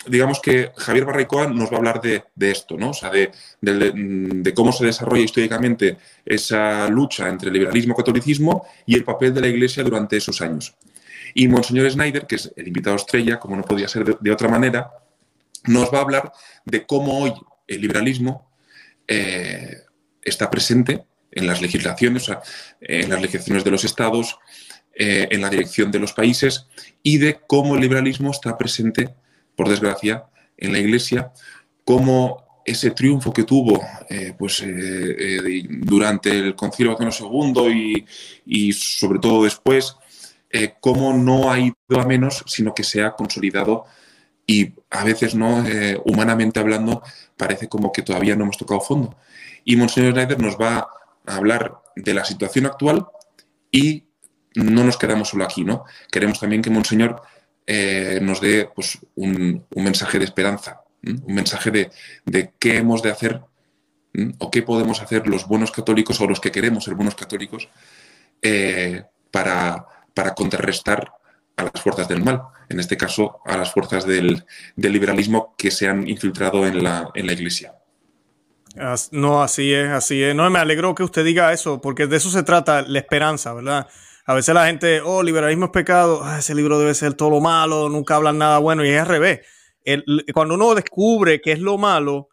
[0.10, 2.92] digamos que Javier Barraicoa nos va a hablar de, esto, ¿no?
[2.92, 8.96] O sea, de, de, cómo se desarrolla históricamente esa lucha entre liberalismo y catolicismo y
[8.96, 10.76] el papel de la Iglesia durante esos años.
[11.34, 14.92] Y Monseñor Snyder, que es el invitado estrella, como no podía ser de, otra manera,
[15.66, 16.32] nos va a hablar
[16.66, 17.34] de cómo hoy
[17.68, 18.52] el liberalismo
[19.08, 19.82] eh,
[20.24, 22.32] está presente en las legislaciones,
[22.82, 24.40] en las legislaciones de los estados,
[25.00, 26.66] eh, en la dirección de los países
[27.04, 29.14] y de cómo el liberalismo está presente,
[29.58, 31.34] por desgracia, en la Iglesia,
[31.84, 37.12] cómo ese triunfo que tuvo eh, pues, eh, durante el Concilio Vaticano
[37.56, 38.06] II
[38.46, 39.98] y, sobre todo después,
[40.80, 43.86] cómo no ha ido a menos, sino que se ha consolidado
[44.48, 45.64] y a veces no
[46.06, 47.04] humanamente hablando
[47.36, 49.18] parece como que todavía no hemos tocado fondo.
[49.64, 50.88] Y Monseñor Schneider nos va
[51.26, 53.06] a hablar de la situación actual
[53.72, 54.06] y
[54.56, 55.84] no nos quedamos solo aquí, ¿no?
[56.12, 57.22] Queremos también que Monseñor
[57.70, 63.42] eh, nos dé pues, un, mensaje de esperanza, un mensaje de, qué hemos de hacer
[64.40, 67.68] o qué podemos hacer los buenos católicos o los que queremos ser buenos católicos
[68.42, 71.12] eh, para, para, contrarrestar
[71.58, 74.46] a las fuerzas del mal, en este caso a las fuerzas del,
[74.78, 77.76] liberalismo que se han infiltrado en la, en la Iglesia.
[79.12, 80.36] No, así es, así es.
[80.36, 83.88] No, me alegro que usted diga eso, porque de eso se trata la esperanza, ¿verdad?
[84.30, 87.40] A veces la gente, oh, liberalismo es pecado, ah, ese libro debe ser todo lo
[87.40, 89.40] malo, nunca hablan nada bueno, y es al revés.
[90.34, 92.28] cuando uno descubre qué es lo malo,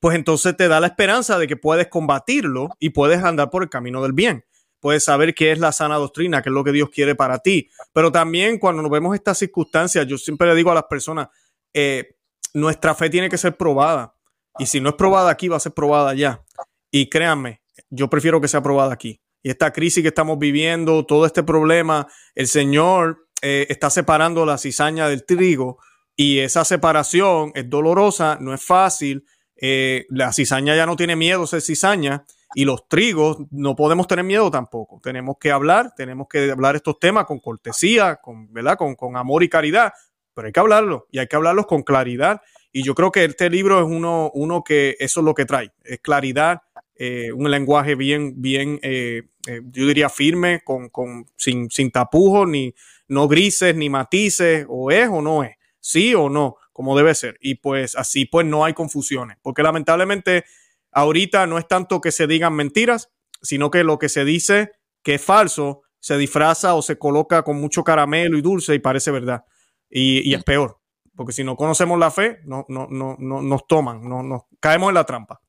[0.00, 3.68] pues entonces te da la esperanza de que puedes combatirlo y puedes andar por el
[3.68, 4.44] camino del bien.
[4.80, 7.70] Puedes saber qué es la sana doctrina, qué es lo que Dios quiere para ti.
[7.92, 11.28] Pero también cuando nos vemos estas circunstancias, yo siempre le digo a las personas,
[11.72, 12.16] eh,
[12.54, 14.16] nuestra fe tiene que ser probada.
[14.58, 16.42] Y si no es probada aquí, va a ser probada allá.
[16.90, 19.20] Y créanme, yo prefiero que sea probada aquí.
[19.46, 24.58] Y esta crisis que estamos viviendo, todo este problema, el Señor eh, está separando la
[24.58, 25.78] cizaña del trigo
[26.16, 29.24] Y esa separación es dolorosa, no es fácil.
[29.54, 32.24] Eh, la cizaña ya no tiene miedo ser cizaña
[32.56, 34.98] y los trigos no podemos tener miedo tampoco.
[35.00, 38.76] Tenemos que hablar, tenemos que hablar estos temas con cortesía, con, ¿verdad?
[38.76, 39.92] Con, con amor y caridad,
[40.34, 42.40] pero hay que hablarlo y hay que hablarlos con claridad.
[42.72, 45.70] Y yo creo que este libro es uno, uno que eso es lo que trae,
[45.84, 46.62] es claridad,
[46.98, 52.74] eh, un lenguaje bien, bien, eh, yo diría firme, con, con, sin, sin tapujos, ni
[53.08, 55.56] no grises, ni matices, o es o no es
[55.86, 57.38] sí o no, como debe ser.
[57.40, 60.44] Y pues así pues no hay confusiones, porque lamentablemente
[60.90, 65.14] ahorita no es tanto que se digan mentiras, sino que lo que se dice que
[65.14, 69.44] es falso se disfraza o se coloca con mucho caramelo y dulce y parece verdad.
[69.88, 70.80] Y, es peor,
[71.14, 74.88] porque si no conocemos la fe, no, no, no, no nos toman, no, nos caemos
[74.88, 75.40] en la trampa.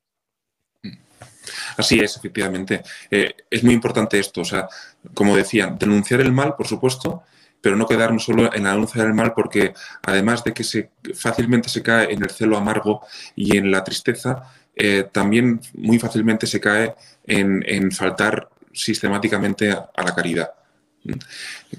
[1.77, 2.83] Así es, efectivamente.
[3.11, 4.67] Eh, es muy importante esto, o sea,
[5.13, 7.23] como decían, denunciar el mal, por supuesto,
[7.61, 11.69] pero no quedarnos solo en la denuncia del mal, porque además de que se, fácilmente
[11.69, 13.01] se cae en el celo amargo
[13.35, 14.43] y en la tristeza,
[14.75, 16.93] eh, también muy fácilmente se cae
[17.25, 20.51] en, faltar sistemáticamente a, la caridad.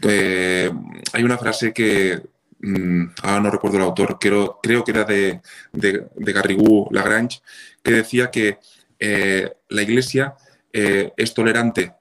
[0.03, 0.71] Eh,
[1.13, 2.21] hay una frase que
[2.61, 5.41] mm, ahora no recuerdo el autor, creo, creo que era de,
[5.73, 7.41] de, Garrigou Lagrange,
[7.83, 8.59] que decía que
[8.99, 10.35] eh, la Iglesia
[10.71, 11.95] es tolerante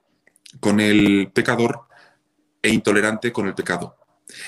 [0.60, 1.88] con el pecador
[2.62, 3.96] e intolerante con el pecado.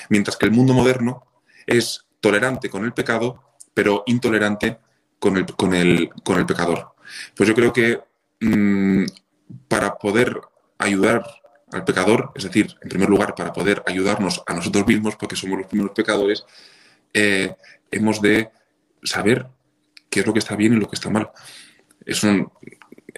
[0.09, 1.25] Mientras que el mundo moderno
[1.65, 4.77] es tolerante con el pecado, pero intolerante
[5.19, 6.93] con el, con el, con el pecador.
[7.35, 7.99] Pues yo creo que
[8.39, 9.05] mm,
[9.67, 10.39] para poder
[10.77, 11.23] ayudar
[11.71, 15.57] al pecador, es decir, en primer lugar, para poder ayudarnos a nosotros mismos, porque somos
[15.57, 16.45] los primeros pecadores,
[17.13, 17.55] eh,
[17.91, 18.49] hemos de
[19.03, 19.47] saber
[20.09, 21.29] qué es lo que está bien y lo que está mal.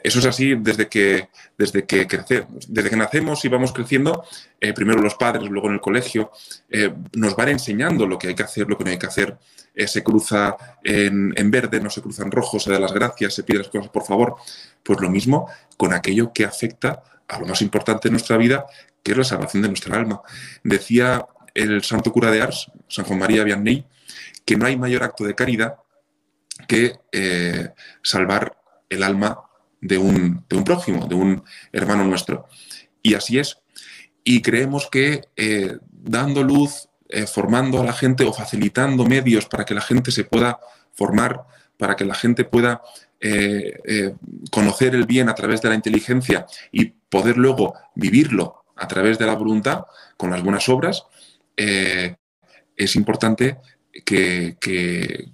[0.03, 4.25] Eso es así desde que, desde que crecemos, desde que nacemos y vamos creciendo,
[4.59, 6.29] eh, primero los padres, luego en el colegio,
[6.69, 9.37] eh, nos van enseñando lo que hay que hacer, lo que no hay que hacer.
[9.73, 13.43] Eh, se cruza en, verde, no se cruza en rojo, se da las gracias, se
[13.43, 14.35] pide las cosas por favor.
[14.83, 18.65] Pues lo mismo con aquello que afecta a lo más importante de nuestra vida,
[19.01, 20.21] que es la salvación de nuestra alma.
[20.65, 23.85] Decía el santo cura de Ars, San Juan María Vianney,
[24.43, 25.75] que no hay mayor acto de caridad
[26.67, 26.99] que
[28.01, 28.62] salvar
[28.93, 29.39] el alma
[29.81, 32.47] de un, prójimo, de un hermano nuestro.
[33.01, 33.59] Y así es.
[34.23, 39.65] Y creemos que eh, dando luz, eh, formando a la gente o facilitando medios para
[39.65, 40.59] que la gente se pueda
[40.93, 41.43] formar,
[41.77, 42.81] para que la gente pueda
[43.19, 44.15] eh,
[44.51, 49.25] conocer el bien a través de la inteligencia y poder luego vivirlo a través de
[49.25, 49.83] la voluntad,
[50.17, 51.03] con las buenas obras,
[51.55, 53.57] es importante
[54.05, 55.29] que, que,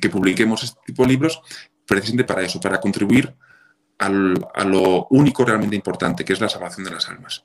[0.00, 1.42] que, publiquemos este tipo de libros
[1.86, 3.34] precisamente para eso, para contribuir
[3.98, 7.44] a lo único realmente importante, que es la salvación de las almas.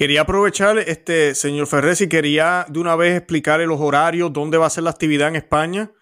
[0.00, 4.66] Quería aprovechar, este señor Ferrer, si quería de una vez explicarle los horarios, dónde va
[4.66, 5.92] a ser la actividad en España.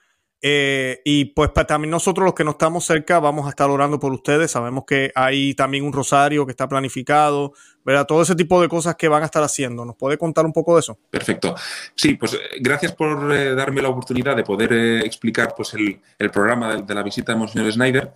[0.40, 3.98] Eh, y pues para también nosotros los que no estamos cerca vamos a estar orando
[3.98, 4.53] por ustedes.
[4.53, 7.55] Sabemos que hay también un rosario que está planificado,
[7.88, 8.07] ¿verdad?
[8.07, 9.85] Todo ese tipo de cosas que van a estar haciendo.
[9.85, 10.98] ¿Nos puede contar un poco de eso?
[11.11, 11.55] Perfecto.
[11.94, 14.72] Sí, pues eh, gracias por eh, darme la oportunidad de poder
[15.05, 18.12] explicar pues, el, programa de, de, la visita de Monseñor Snyder.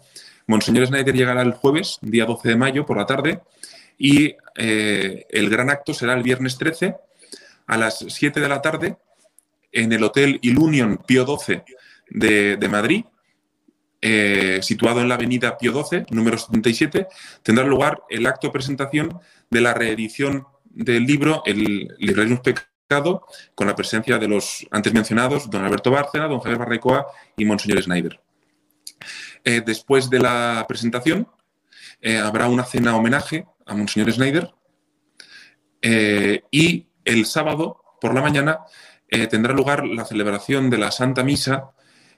[0.47, 3.41] Monseñor Snyder llegará el jueves, día 12 de mayo, por la tarde,
[3.97, 6.97] y eh, el gran acto será el viernes 13
[7.67, 8.97] a las 7 de la tarde
[9.71, 11.65] en el Hotel Ilunion Pío 12
[12.11, 13.05] de, Madrid,
[14.03, 17.07] eh, situado en la avenida Pío 12, número 77,
[17.43, 23.67] tendrá lugar el acto de presentación de la reedición del libro El liberalismo pecado, con
[23.67, 28.21] la presencia de los antes mencionados, don Alberto Bárcena, don Javier Barrecoa y Monseñor Snyder.
[29.45, 31.29] Eh, después de la presentación
[32.01, 34.13] eh, habrá una cena homenaje a Monseñor
[35.81, 38.61] eh, y el sábado por la mañana
[39.31, 41.73] tendrá lugar la celebración de la Santa Misa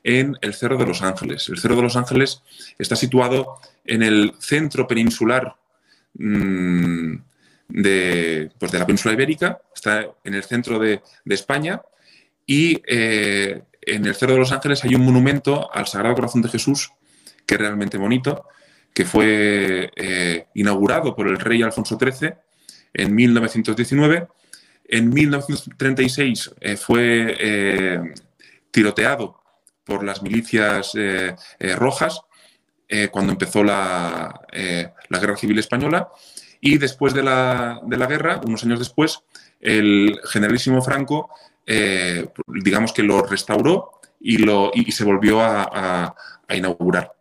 [0.04, 1.48] en el Cerro de los Ángeles.
[1.48, 2.42] El Cerro de los Ángeles
[2.78, 5.56] está situado en el centro peninsular
[6.14, 7.16] mm,
[7.68, 11.82] de, pues de, la península ibérica, está en el centro de, de España
[12.46, 16.92] y en el Cerro de los Ángeles hay un monumento al Sagrado Corazón de Jesús
[17.46, 18.46] que es realmente bonito,
[18.92, 22.34] que fue eh, inaugurado por el rey Alfonso XIII
[22.92, 24.28] en 1919.
[24.86, 28.14] En 1936 eh, fue eh,
[28.70, 29.42] tiroteado
[29.84, 30.92] por las milicias
[31.76, 32.20] rojas
[33.10, 34.40] cuando empezó la,
[35.10, 36.08] Guerra Civil Española.
[36.60, 39.20] Y después de la, guerra, unos años después,
[39.60, 41.30] el generalísimo Franco,
[42.46, 46.14] digamos que lo restauró y, lo, y se volvió a
[46.48, 47.14] inaugurar.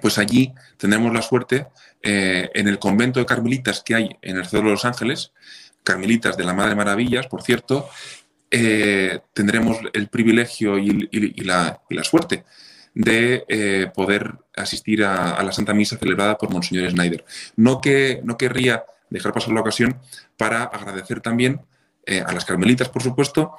[0.00, 1.66] Pues allí tendremos la suerte
[2.02, 5.32] eh, en el convento de carmelitas que hay en el Cerro de los Ángeles,
[5.82, 7.88] carmelitas de la Madre Maravillas, por cierto,
[8.52, 11.08] eh, tendremos el privilegio y,
[11.44, 12.44] la, suerte
[12.94, 17.24] de eh, poder asistir a, la Santa Misa celebrada por Monseñor Snyder.
[17.56, 20.00] No, que, no querría dejar pasar la ocasión
[20.36, 21.60] para agradecer también
[22.04, 23.54] eh, a las carmelitas, por supuesto,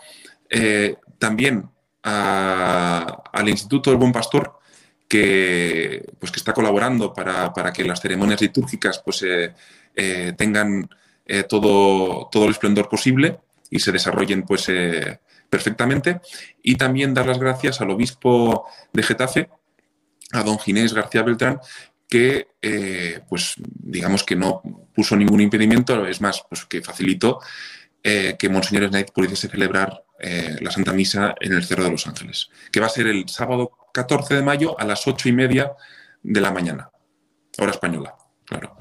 [1.17, 1.69] también
[2.03, 4.59] al Instituto del Buen Pastor,
[5.07, 9.25] que, pues, que está colaborando para, que las ceremonias litúrgicas pues,
[10.35, 10.89] tengan
[11.47, 13.39] todo, todo el esplendor posible
[13.71, 16.21] y se desarrollen pues, eh, perfectamente.
[16.61, 19.49] Y también dar las gracias al obispo de Getafe,
[20.33, 21.59] a don Ginés García Beltrán,
[22.07, 24.61] que, eh, pues, digamos que no
[24.93, 27.39] puso ningún impedimento, es más, pues que facilitó
[28.03, 30.03] eh, que Monseñor Knight pudiese celebrar
[30.59, 33.71] la Santa Misa en el Cerro de los Ángeles, que va a ser el sábado
[33.91, 35.71] 14 de mayo a las ocho y media
[36.21, 36.91] de la mañana,
[37.57, 38.13] hora española,
[38.45, 38.77] claro.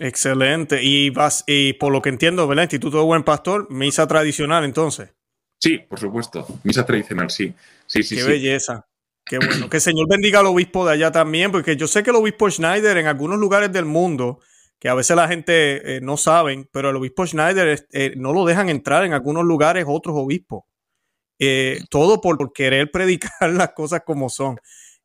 [0.00, 0.82] Excelente.
[0.82, 2.64] Y vas, y por lo que entiendo, ¿verdad?
[2.64, 5.10] Instituto de Buen Pastor, misa tradicional entonces.
[5.58, 6.46] Sí, por supuesto.
[6.64, 7.52] Misa tradicional, sí.
[7.86, 8.88] Sí, sí, Qué belleza.
[9.26, 9.68] Qué bueno.
[9.68, 12.50] Que el Señor bendiga al obispo de allá también, porque yo sé que el obispo
[12.50, 14.40] Schneider en algunos lugares del mundo,
[14.78, 18.46] que a veces la gente eh, no saben, pero el obispo Schneider eh, no lo
[18.46, 20.64] dejan entrar en algunos lugares otros obispos.
[21.38, 24.56] Eh, todo por, querer predicar las cosas como son.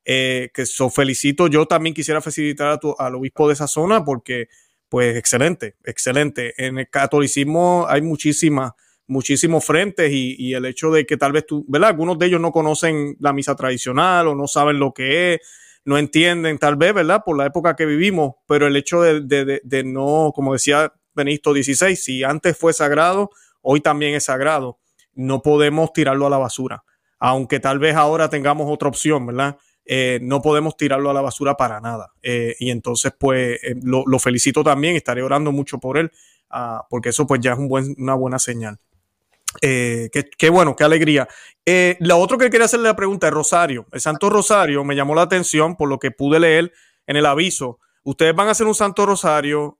[0.05, 4.47] que so felicito, yo también quisiera felicitar al obispo de esa zona porque
[4.89, 6.53] pues excelente, excelente.
[6.57, 8.73] En el catolicismo hay muchísimas,
[9.07, 11.89] muchísimos frentes y, el hecho de que tal vez tú, ¿verdad?
[11.89, 15.39] Algunos de ellos no conocen la misa tradicional o no saben lo que es,
[15.85, 17.23] no entienden tal vez, ¿verdad?
[17.25, 22.23] Por la época que vivimos, pero el hecho de, no, como decía Benito XVI, si
[22.23, 23.29] antes fue sagrado,
[23.61, 24.79] hoy también es sagrado.
[25.13, 26.83] No podemos tirarlo a la basura,
[27.19, 29.57] aunque tal vez ahora tengamos otra opción, ¿verdad?
[29.85, 32.11] Eh, no podemos tirarlo a la basura para nada.
[32.21, 36.11] Eh, y entonces, pues, eh, lo, felicito también, estaré orando mucho por él,
[36.49, 38.79] ah, porque eso pues ya es un buen, una buena señal.
[39.61, 41.27] qué, bueno, qué alegría.
[41.99, 43.85] lo otro que quería hacerle la pregunta es Rosario.
[43.91, 46.73] El Santo Rosario me llamó la atención por lo que pude leer
[47.07, 47.79] en el aviso.
[48.03, 49.79] Ustedes van a hacer un Santo Rosario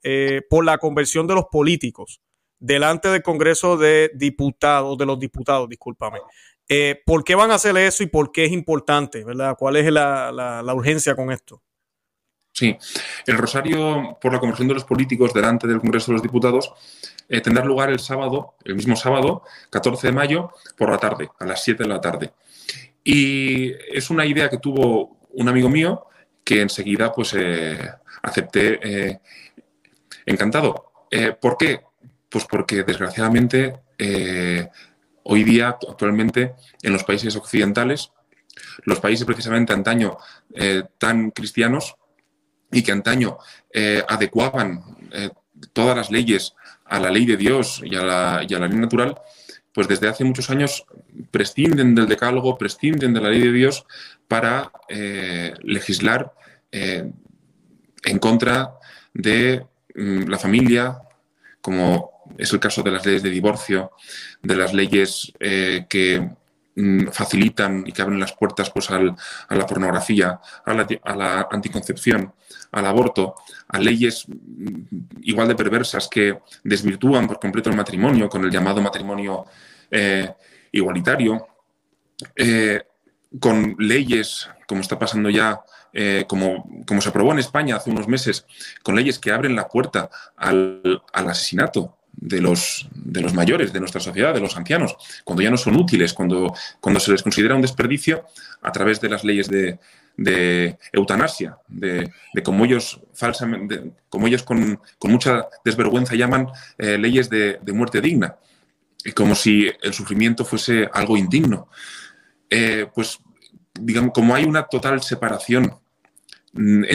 [0.49, 2.21] por la conversión de los políticos
[2.59, 6.19] delante del Congreso de Diputados, de los diputados, discúlpame.
[6.67, 9.23] Eh, ¿Por qué van a hacer eso y por qué es importante?
[9.23, 9.55] ¿verdad?
[9.57, 11.61] ¿Cuál es la, urgencia con esto?
[12.51, 12.75] Sí,
[13.27, 16.71] el rosario por la conversión de los políticos delante del Congreso de los Diputados
[17.27, 21.45] eh, tendrá lugar el sábado, el mismo sábado, 14 de mayo, por la tarde, a
[21.45, 22.31] las 7 de la tarde.
[23.03, 26.05] Y es una idea que tuvo un amigo mío
[26.45, 27.77] que enseguida pues eh,
[28.23, 29.19] acepté
[30.25, 30.91] encantado.
[31.41, 31.81] ¿Por qué?
[32.29, 33.81] Pues porque desgraciadamente
[35.27, 38.11] Hoy día, actualmente, en los países occidentales,
[38.83, 40.19] los países precisamente antaño
[40.53, 41.95] eh, tan cristianos
[42.71, 43.39] y que antaño
[43.73, 45.31] eh, adecuaban eh,
[45.73, 46.53] todas las leyes
[46.85, 49.19] a la ley de Dios y a, la, ley natural,
[49.73, 50.85] pues desde hace muchos años
[51.31, 53.83] prescinden del decálogo, prescinden de la ley de Dios
[54.27, 54.71] para
[55.63, 56.33] legislar
[56.71, 58.75] en contra
[59.11, 60.99] de mm, la familia
[61.61, 63.91] como es el caso de las leyes de divorcio,
[64.41, 66.29] de las leyes eh, que
[66.75, 72.33] mm, facilitan y que abren las puertas pues, a la pornografía, a la, anticoncepción,
[72.71, 73.35] al aborto,
[73.69, 78.81] a leyes mm, igual de perversas que desvirtúan por completo el matrimonio con el llamado
[78.81, 79.45] matrimonio
[79.89, 80.33] eh,
[80.71, 81.47] igualitario,
[82.35, 82.81] eh,
[83.39, 85.61] con leyes, como está pasando ya,
[86.27, 88.45] como, como, se aprobó en España hace unos meses,
[88.83, 93.79] con leyes que abren la puerta al, al asesinato, de los, de los mayores de
[93.79, 97.55] nuestra sociedad, de los ancianos, cuando ya no son útiles, cuando, cuando se les considera
[97.55, 98.25] un desperdicio
[98.61, 99.79] a través de las leyes de,
[100.93, 106.47] eutanasia, de, de, como ellos falsamente, como ellos con, mucha desvergüenza llaman
[106.77, 108.35] eh, leyes de, muerte digna,
[109.15, 111.69] como si el sufrimiento fuese algo indigno.
[112.49, 113.19] Eh, pues,
[113.79, 115.73] digamos, como hay una total separación
[116.53, 116.85] mm,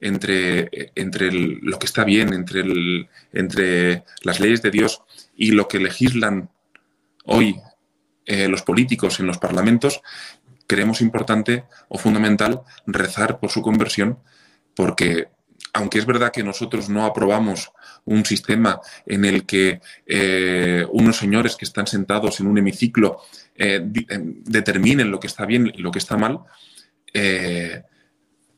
[0.00, 5.02] entre entre, lo que está bien, entre, entre las leyes de Dios
[5.36, 6.50] y lo que legislan
[7.24, 7.56] hoy
[8.24, 10.00] eh, los políticos en los parlamentos,
[10.66, 14.18] creemos importante o fundamental rezar por su conversión,
[14.74, 15.28] porque
[15.72, 17.70] aunque es verdad que nosotros no aprobamos
[18.04, 23.20] un sistema en el que eh, unos señores que están sentados en un hemiciclo
[23.54, 26.40] eh, determinen lo que está bien y lo que está mal,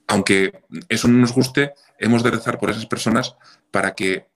[0.09, 3.37] aunque eso no nos guste, hemos de rezar por esas personas
[3.71, 4.27] para que,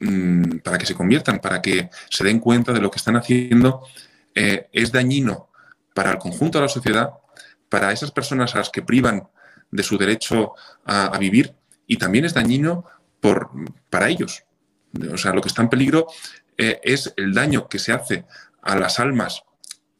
[0.00, 3.86] mm, para que se conviertan, para que se den cuenta de lo que están haciendo.
[4.34, 5.48] Eh, es dañino
[5.94, 7.10] para el conjunto de la sociedad,
[7.68, 9.28] para esas personas a las que privan
[9.70, 10.54] de su derecho
[10.84, 11.54] a, vivir
[11.86, 12.84] y también es dañino
[13.20, 13.50] por,
[13.88, 14.44] para ellos.
[15.12, 16.08] O sea, lo que está en peligro
[16.58, 18.24] eh, es el daño que se hace
[18.62, 19.44] a las almas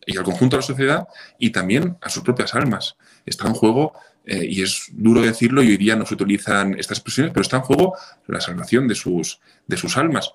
[0.05, 1.09] y al conjunto de la sociedad
[1.39, 2.97] y también a sus propias almas.
[3.27, 3.93] Está en juego,
[4.25, 7.57] eh, y es duro decirlo, y hoy día no se utilizan estas expresiones, pero está
[7.57, 7.97] en juego
[8.27, 10.33] la salvación de sus, de sus almas.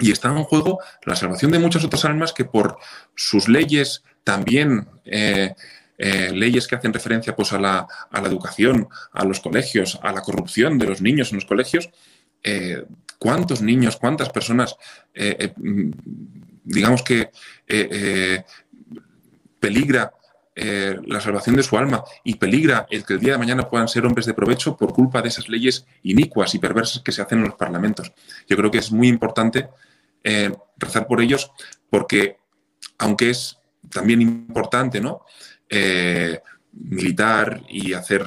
[0.00, 2.78] Y está en juego la salvación de muchas otras almas que por
[3.16, 5.54] sus leyes también, eh,
[5.98, 10.12] eh, leyes que hacen referencia pues, a, la, a, la, educación, a los colegios, a
[10.12, 11.90] la corrupción de los niños en los colegios,
[13.18, 14.76] ¿cuántos niños, cuántas personas,
[15.56, 15.90] mm,
[16.64, 17.30] digamos que
[19.58, 20.12] peligra
[20.60, 23.86] eh, la salvación de su alma y peligra el que el día de mañana puedan
[23.86, 27.38] ser hombres de provecho por culpa de esas leyes inicuas y perversas que se hacen
[27.38, 28.12] en los parlamentos.
[28.48, 29.68] Yo creo que es muy importante
[30.24, 31.52] eh, rezar por ellos
[31.88, 32.38] porque,
[32.98, 33.56] aunque es
[33.88, 35.24] también importante, ¿no?
[35.68, 36.40] Eh,
[36.72, 38.26] militar y hacer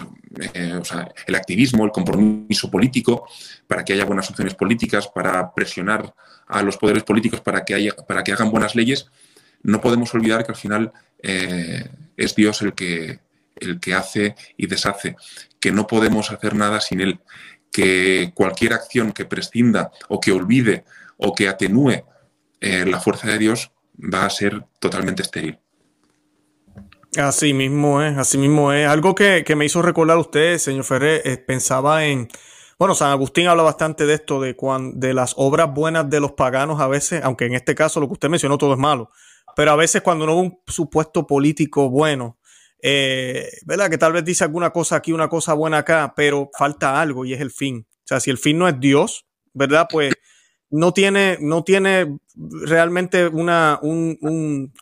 [1.27, 3.27] el activismo, el compromiso político
[3.67, 6.13] para que haya buenas opciones políticas, para presionar
[6.47, 9.11] a los poderes políticos para que, haya, para que hagan buenas leyes,
[9.63, 10.91] no podemos olvidar que al final
[11.23, 13.19] eh, es Dios el que,
[13.55, 15.15] el que hace y deshace,
[15.59, 17.19] que no podemos hacer nada sin Él,
[17.71, 20.83] que cualquier acción que prescinda o que olvide
[21.17, 22.03] o que atenúe
[22.59, 25.59] eh, la fuerza de Dios va a ser totalmente estéril.
[27.17, 28.87] Así mismo es, así mismo es.
[28.87, 32.29] Algo que, me hizo recordar usted, señor Ferrer, eh, pensaba en,
[32.79, 34.55] bueno, San Agustín habla bastante de esto, de,
[34.93, 38.13] de las obras buenas de los paganos a veces, aunque en este caso lo que
[38.13, 39.11] usted mencionó todo es malo,
[39.55, 42.39] pero a veces cuando no hubo un supuesto político bueno,
[42.81, 43.89] eh, ¿verdad?
[43.89, 47.33] Que tal vez dice alguna cosa aquí, una cosa buena acá, pero falta algo y
[47.33, 47.85] es el fin.
[47.89, 49.87] O sea, si el fin no es Dios, ¿verdad?
[49.89, 50.13] Pues
[50.71, 54.17] no tiene, no tiene realmente una, un,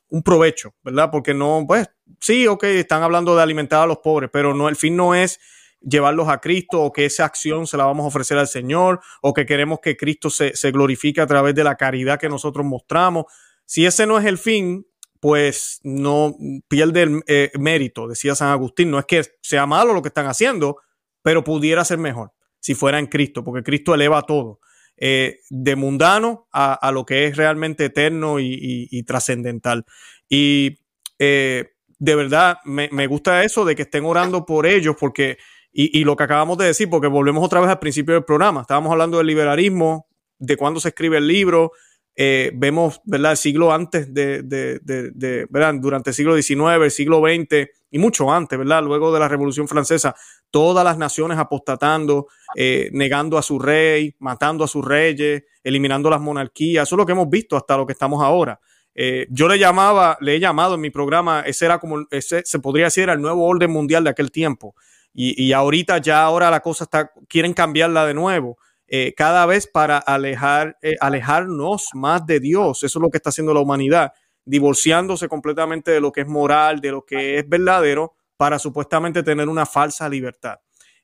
[0.10, 1.10] un, provecho, ¿verdad?
[1.12, 1.90] Porque no, pues
[2.22, 5.40] sí, ok, están hablando de alimentar a los pobres, pero no, el fin no es
[5.82, 9.34] llevarlos a Cristo o que esa acción se la vamos a ofrecer al Señor o
[9.34, 13.26] que queremos que Cristo se, se glorifique a través de la caridad que nosotros mostramos.
[13.70, 14.88] Si ese no es el fin,
[15.20, 16.36] pues no
[16.68, 18.90] pierde el eh, mérito, decía San Agustín.
[18.90, 20.78] No es que sea malo lo que están haciendo,
[21.22, 24.60] pero pudiera ser mejor si fuera en Cristo, porque Cristo eleva todo,
[24.98, 29.86] eh, de mundano a, lo que es realmente eterno y, trascendental.
[30.28, 30.80] Y
[31.20, 35.38] eh, de verdad me, gusta eso de que estén orando por ellos, porque,
[35.72, 38.62] y, y, lo que acabamos de decir, porque volvemos otra vez al principio del programa,
[38.62, 40.08] estábamos hablando del liberalismo,
[40.40, 41.72] de cuándo se escribe el libro,
[42.16, 43.32] eh, vemos, ¿verdad?
[43.32, 45.76] El siglo antes de, de, de, ¿verdad?
[45.80, 48.84] Durante el siglo XIX, el siglo XX y mucho antes, ¿verdad?
[48.84, 50.16] Luego de la Revolución Francesa,
[50.52, 56.22] todas las naciones apostatando, eh, negando a su rey, matando a sus reyes, eliminando las
[56.22, 56.88] monarquías.
[56.88, 58.60] Eso es lo que hemos visto hasta lo que estamos ahora.
[58.94, 62.60] Eh, yo le llamaba, le he llamado en mi programa, ese era como, ese se
[62.60, 64.76] podría decir el nuevo orden mundial de aquel tiempo.
[65.14, 68.58] Y, y ahorita ya ahora la cosa está, quieren cambiarla de nuevo.
[68.92, 72.84] Eh, cada vez para alejar, eh, alejarnos más de Dios.
[72.84, 74.14] Eso es lo que está haciendo la humanidad,
[74.46, 79.48] divorciándose completamente de lo que es moral, de lo que es verdadero, para supuestamente tener
[79.48, 80.60] una falsa libertad.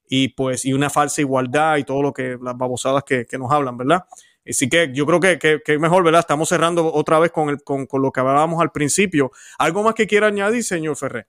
[0.07, 3.77] Y pues, y una falsa igualdad y todo lo que, las babosadas que, nos hablan,
[3.77, 4.05] ¿verdad?
[4.47, 6.21] Así que yo creo que, que, mejor, ¿verdad?
[6.21, 9.31] Estamos cerrando otra vez con, el, con, lo que hablábamos al principio.
[9.59, 11.27] ¿Algo más que quiera añadir, señor Ferrer?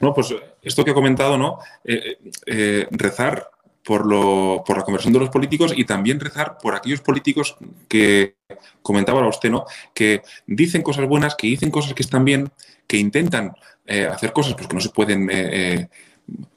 [0.00, 1.58] No, pues esto que he comentado, ¿no?
[1.84, 3.50] Eh, rezar
[3.84, 7.56] por, lo, por la conversión de los políticos y también rezar por aquellos políticos
[7.88, 8.36] que
[8.82, 9.64] comentaba usted, ¿no?
[9.94, 12.50] Que dicen cosas buenas, que dicen cosas que están bien,
[12.86, 13.52] que intentan
[13.86, 15.88] eh, hacer cosas pues, que no se pueden eh, eh,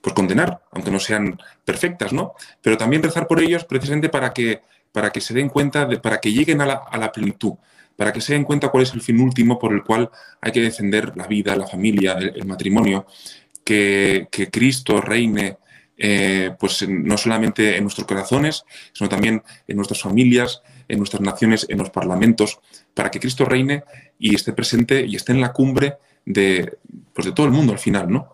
[0.01, 2.34] pues, condenar, aunque no sean perfectas, ¿no?
[2.61, 4.61] Pero también rezar por ellos precisamente para que,
[4.91, 7.53] para que se den cuenta, de, para que lleguen a la, a la plenitud
[7.95, 10.09] para que se den cuenta cuál es el fin último por el cual
[10.41, 13.05] hay que defender la vida, la familia, el, matrimonio,
[13.63, 15.57] que, que, Cristo reine
[15.98, 21.66] eh, pues no solamente en nuestros corazones, sino también en nuestras familias, en nuestras naciones,
[21.70, 22.60] en los parlamentos,
[22.94, 23.84] para que Cristo reine
[24.20, 26.78] y esté presente y esté en la cumbre de,
[27.14, 28.34] pues de todo el mundo al final, ¿no?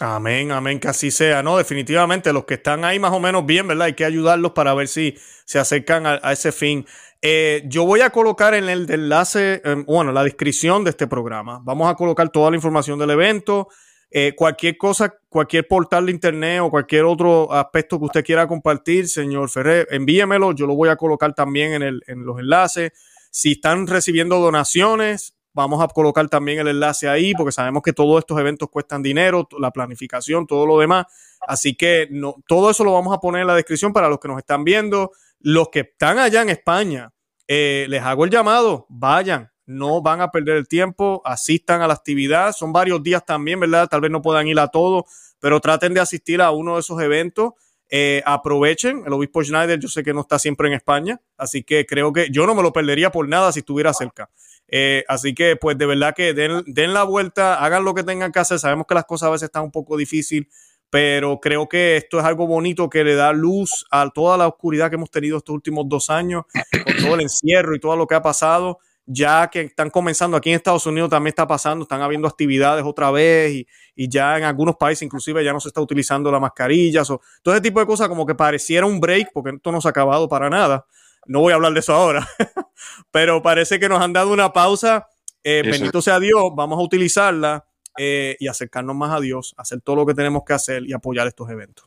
[0.00, 1.58] Amén, amén, que así sea, ¿no?
[1.58, 3.86] Definitivamente, los que están ahí más o menos bien, ¿verdad?
[3.86, 6.86] Hay que ayudarlos para ver si se acercan a, ese fin.
[7.20, 11.60] Eh, yo voy a colocar en el enlace, eh, bueno, la descripción de este programa.
[11.62, 13.68] Vamos a colocar toda la información del evento,
[14.10, 19.08] eh, cualquier cosa, cualquier portal de internet o cualquier otro aspecto que usted quiera compartir,
[19.08, 20.52] señor Ferrer, envíemelo.
[20.52, 22.92] Yo lo voy a colocar también en, el, en los enlaces.
[23.30, 28.18] Si están recibiendo donaciones, vamos a colocar también el enlace ahí porque sabemos que todos
[28.18, 31.06] estos eventos cuestan dinero, la planificación, todo lo demás.
[31.46, 34.28] Así que no, todo eso lo vamos a poner en la descripción para los que
[34.28, 35.12] nos están viendo.
[35.38, 37.12] Los que están allá en España,
[37.46, 41.94] eh, les hago el llamado, vayan, no van a perder el tiempo, asistan a la
[41.94, 43.88] actividad, son varios días también, ¿verdad?
[43.88, 45.06] Tal vez no puedan ir a todo,
[45.38, 47.52] pero traten de asistir a uno de esos eventos.
[47.88, 51.86] Eh, aprovechen, el obispo Schneider yo sé que no está siempre en España, así que
[51.86, 54.28] creo que yo no me lo perdería por nada si estuviera cerca.
[54.68, 58.32] Eh, así que, pues de verdad que den, den, la vuelta, hagan lo que tengan
[58.32, 58.58] que hacer.
[58.58, 60.48] Sabemos que las cosas a veces están un poco difíciles,
[60.90, 64.90] pero creo que esto es algo bonito que le da luz a toda la oscuridad
[64.90, 66.44] que hemos tenido estos últimos dos años,
[66.84, 68.80] con todo el encierro y todo lo que ha pasado.
[69.12, 73.10] Ya que están comenzando aquí en Estados Unidos también está pasando, están habiendo actividades otra
[73.10, 77.02] vez y, y ya en algunos países inclusive ya no se está utilizando la mascarilla.
[77.02, 79.88] o todo ese tipo de cosas como que pareciera un break, porque esto no se
[79.88, 80.86] ha acabado para nada
[81.26, 82.26] no voy a hablar de eso ahora,
[83.10, 85.08] pero parece que nos han dado una pausa.
[85.42, 87.64] Eh, bendito sea Dios, vamos a utilizarla
[87.96, 91.26] eh, y acercarnos más a Dios, hacer todo lo que tenemos que hacer y apoyar
[91.26, 91.86] estos eventos.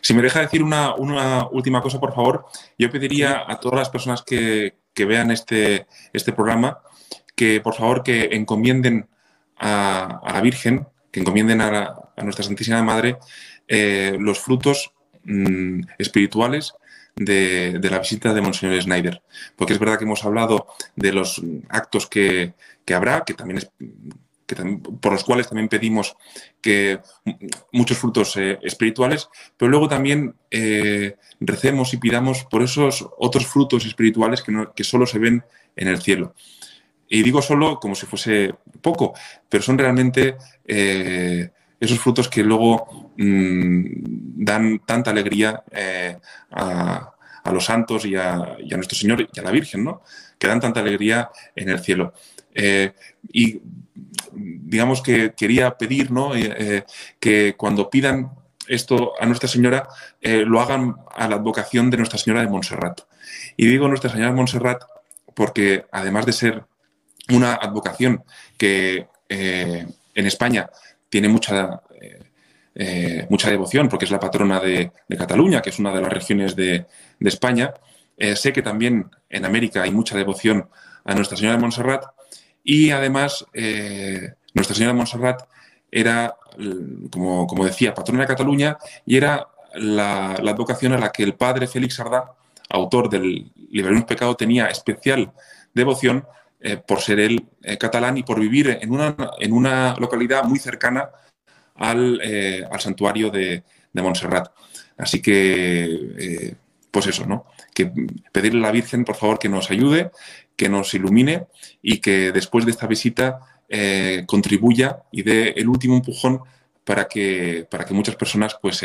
[0.00, 0.94] Si me deja decir una,
[1.50, 2.46] última cosa, por favor,
[2.78, 6.82] yo pediría a todas las personas que, vean este, este programa
[7.34, 9.08] que por favor que encomienden
[9.56, 13.16] a, la Virgen, que encomienden a, nuestra Santísima Madre
[13.66, 14.92] eh, los frutos
[15.24, 16.74] mm, espirituales
[17.16, 19.22] de, la visita de Monseñor Snyder.
[19.56, 22.54] Porque es verdad que hemos hablado de los actos que,
[22.94, 23.70] habrá, que también es
[25.00, 26.16] por los cuales también pedimos
[26.60, 27.00] que
[27.72, 33.86] muchos frutos eh, espirituales, pero luego también eh, recemos y pidamos por esos otros frutos
[33.86, 35.44] espirituales que, que, solo se ven
[35.76, 36.34] en el cielo.
[37.08, 39.14] Y digo solo como si fuese poco,
[39.48, 40.36] pero son realmente
[40.66, 45.62] eh, esos frutos que luego mm, dan tanta alegría
[46.52, 47.12] a,
[47.52, 50.02] los santos y a, nuestro Señor y a la Virgen, ¿no?
[50.38, 52.12] Que dan tanta alegría en el cielo.
[52.54, 52.92] Eh,
[53.32, 53.60] y
[54.32, 56.34] digamos que quería pedir, ¿no?
[56.34, 56.84] Eh,
[57.18, 58.32] que cuando pidan
[58.68, 59.88] esto a Nuestra Señora,
[60.22, 63.00] lo hagan a la advocación de Nuestra Señora de Montserrat.
[63.56, 64.82] Y digo Nuestra Señora de Montserrat
[65.34, 66.64] porque además de ser
[67.30, 68.22] una advocación
[68.56, 70.70] que en España
[71.10, 72.22] tiene mucha, eh,
[72.74, 76.56] eh, mucha devoción porque es la patrona de, Cataluña, que es una de las regiones
[76.56, 76.86] de,
[77.20, 77.74] España.
[78.16, 80.68] Eh, sé que también en América hay mucha devoción
[81.04, 82.04] a Nuestra Señora de Montserrat
[82.70, 83.44] y además
[84.54, 85.42] Nuestra Señora de Montserrat
[85.90, 86.36] era,
[87.10, 91.66] como, como, decía, patrona de Cataluña y era la, advocación a la que el padre
[91.66, 92.32] Félix Sardá,
[92.68, 95.32] autor del Liberalismo Pecado, tenía especial
[95.74, 96.24] devoción
[96.60, 100.58] eh, por ser él eh, catalán y por vivir en una, en una localidad muy
[100.58, 101.10] cercana
[101.74, 103.64] al, eh, santuario de,
[103.94, 104.52] Montserrat.
[104.96, 106.54] Así que,
[106.90, 107.46] pues eso, ¿no?
[107.74, 107.92] Que
[108.32, 110.10] pedirle a la Virgen, por favor, que nos ayude,
[110.56, 111.46] que nos ilumine
[111.82, 113.40] y que después de esta visita
[114.26, 116.40] contribuya y dé el último empujón
[116.84, 118.84] para que, para que muchas personas pues,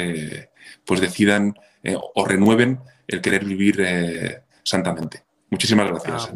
[0.86, 1.56] pues decidan
[2.14, 3.84] o renueven el querer vivir
[4.64, 5.24] santamente.
[5.50, 6.32] Muchísimas gracias.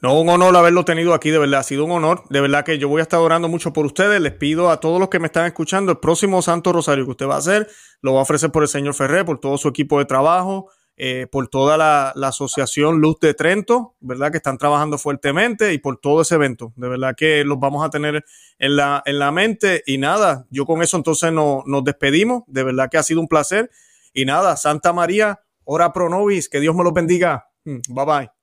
[0.00, 2.24] No, un honor haberlo tenido aquí, de verdad, ha sido un honor.
[2.28, 4.20] De verdad que yo voy a estar orando mucho por ustedes.
[4.20, 7.28] Les pido a todos los que me están escuchando, el próximo Santo Rosario que usted
[7.28, 7.68] va a hacer,
[8.00, 11.26] lo va a ofrecer por el señor Ferrer, por todo su equipo de trabajo, eh,
[11.30, 14.30] por toda la, asociación Luz de Trento, ¿verdad?
[14.30, 16.72] Que están trabajando fuertemente y por todo ese evento.
[16.76, 18.24] De verdad que los vamos a tener
[18.58, 19.82] en la, en la mente.
[19.86, 22.42] Y nada, yo con eso entonces nos despedimos.
[22.46, 23.70] De verdad que ha sido un placer.
[24.12, 27.48] Y nada, Santa María, ora pro nobis, que Dios me lo bendiga.
[27.64, 28.41] Mm, bye bye.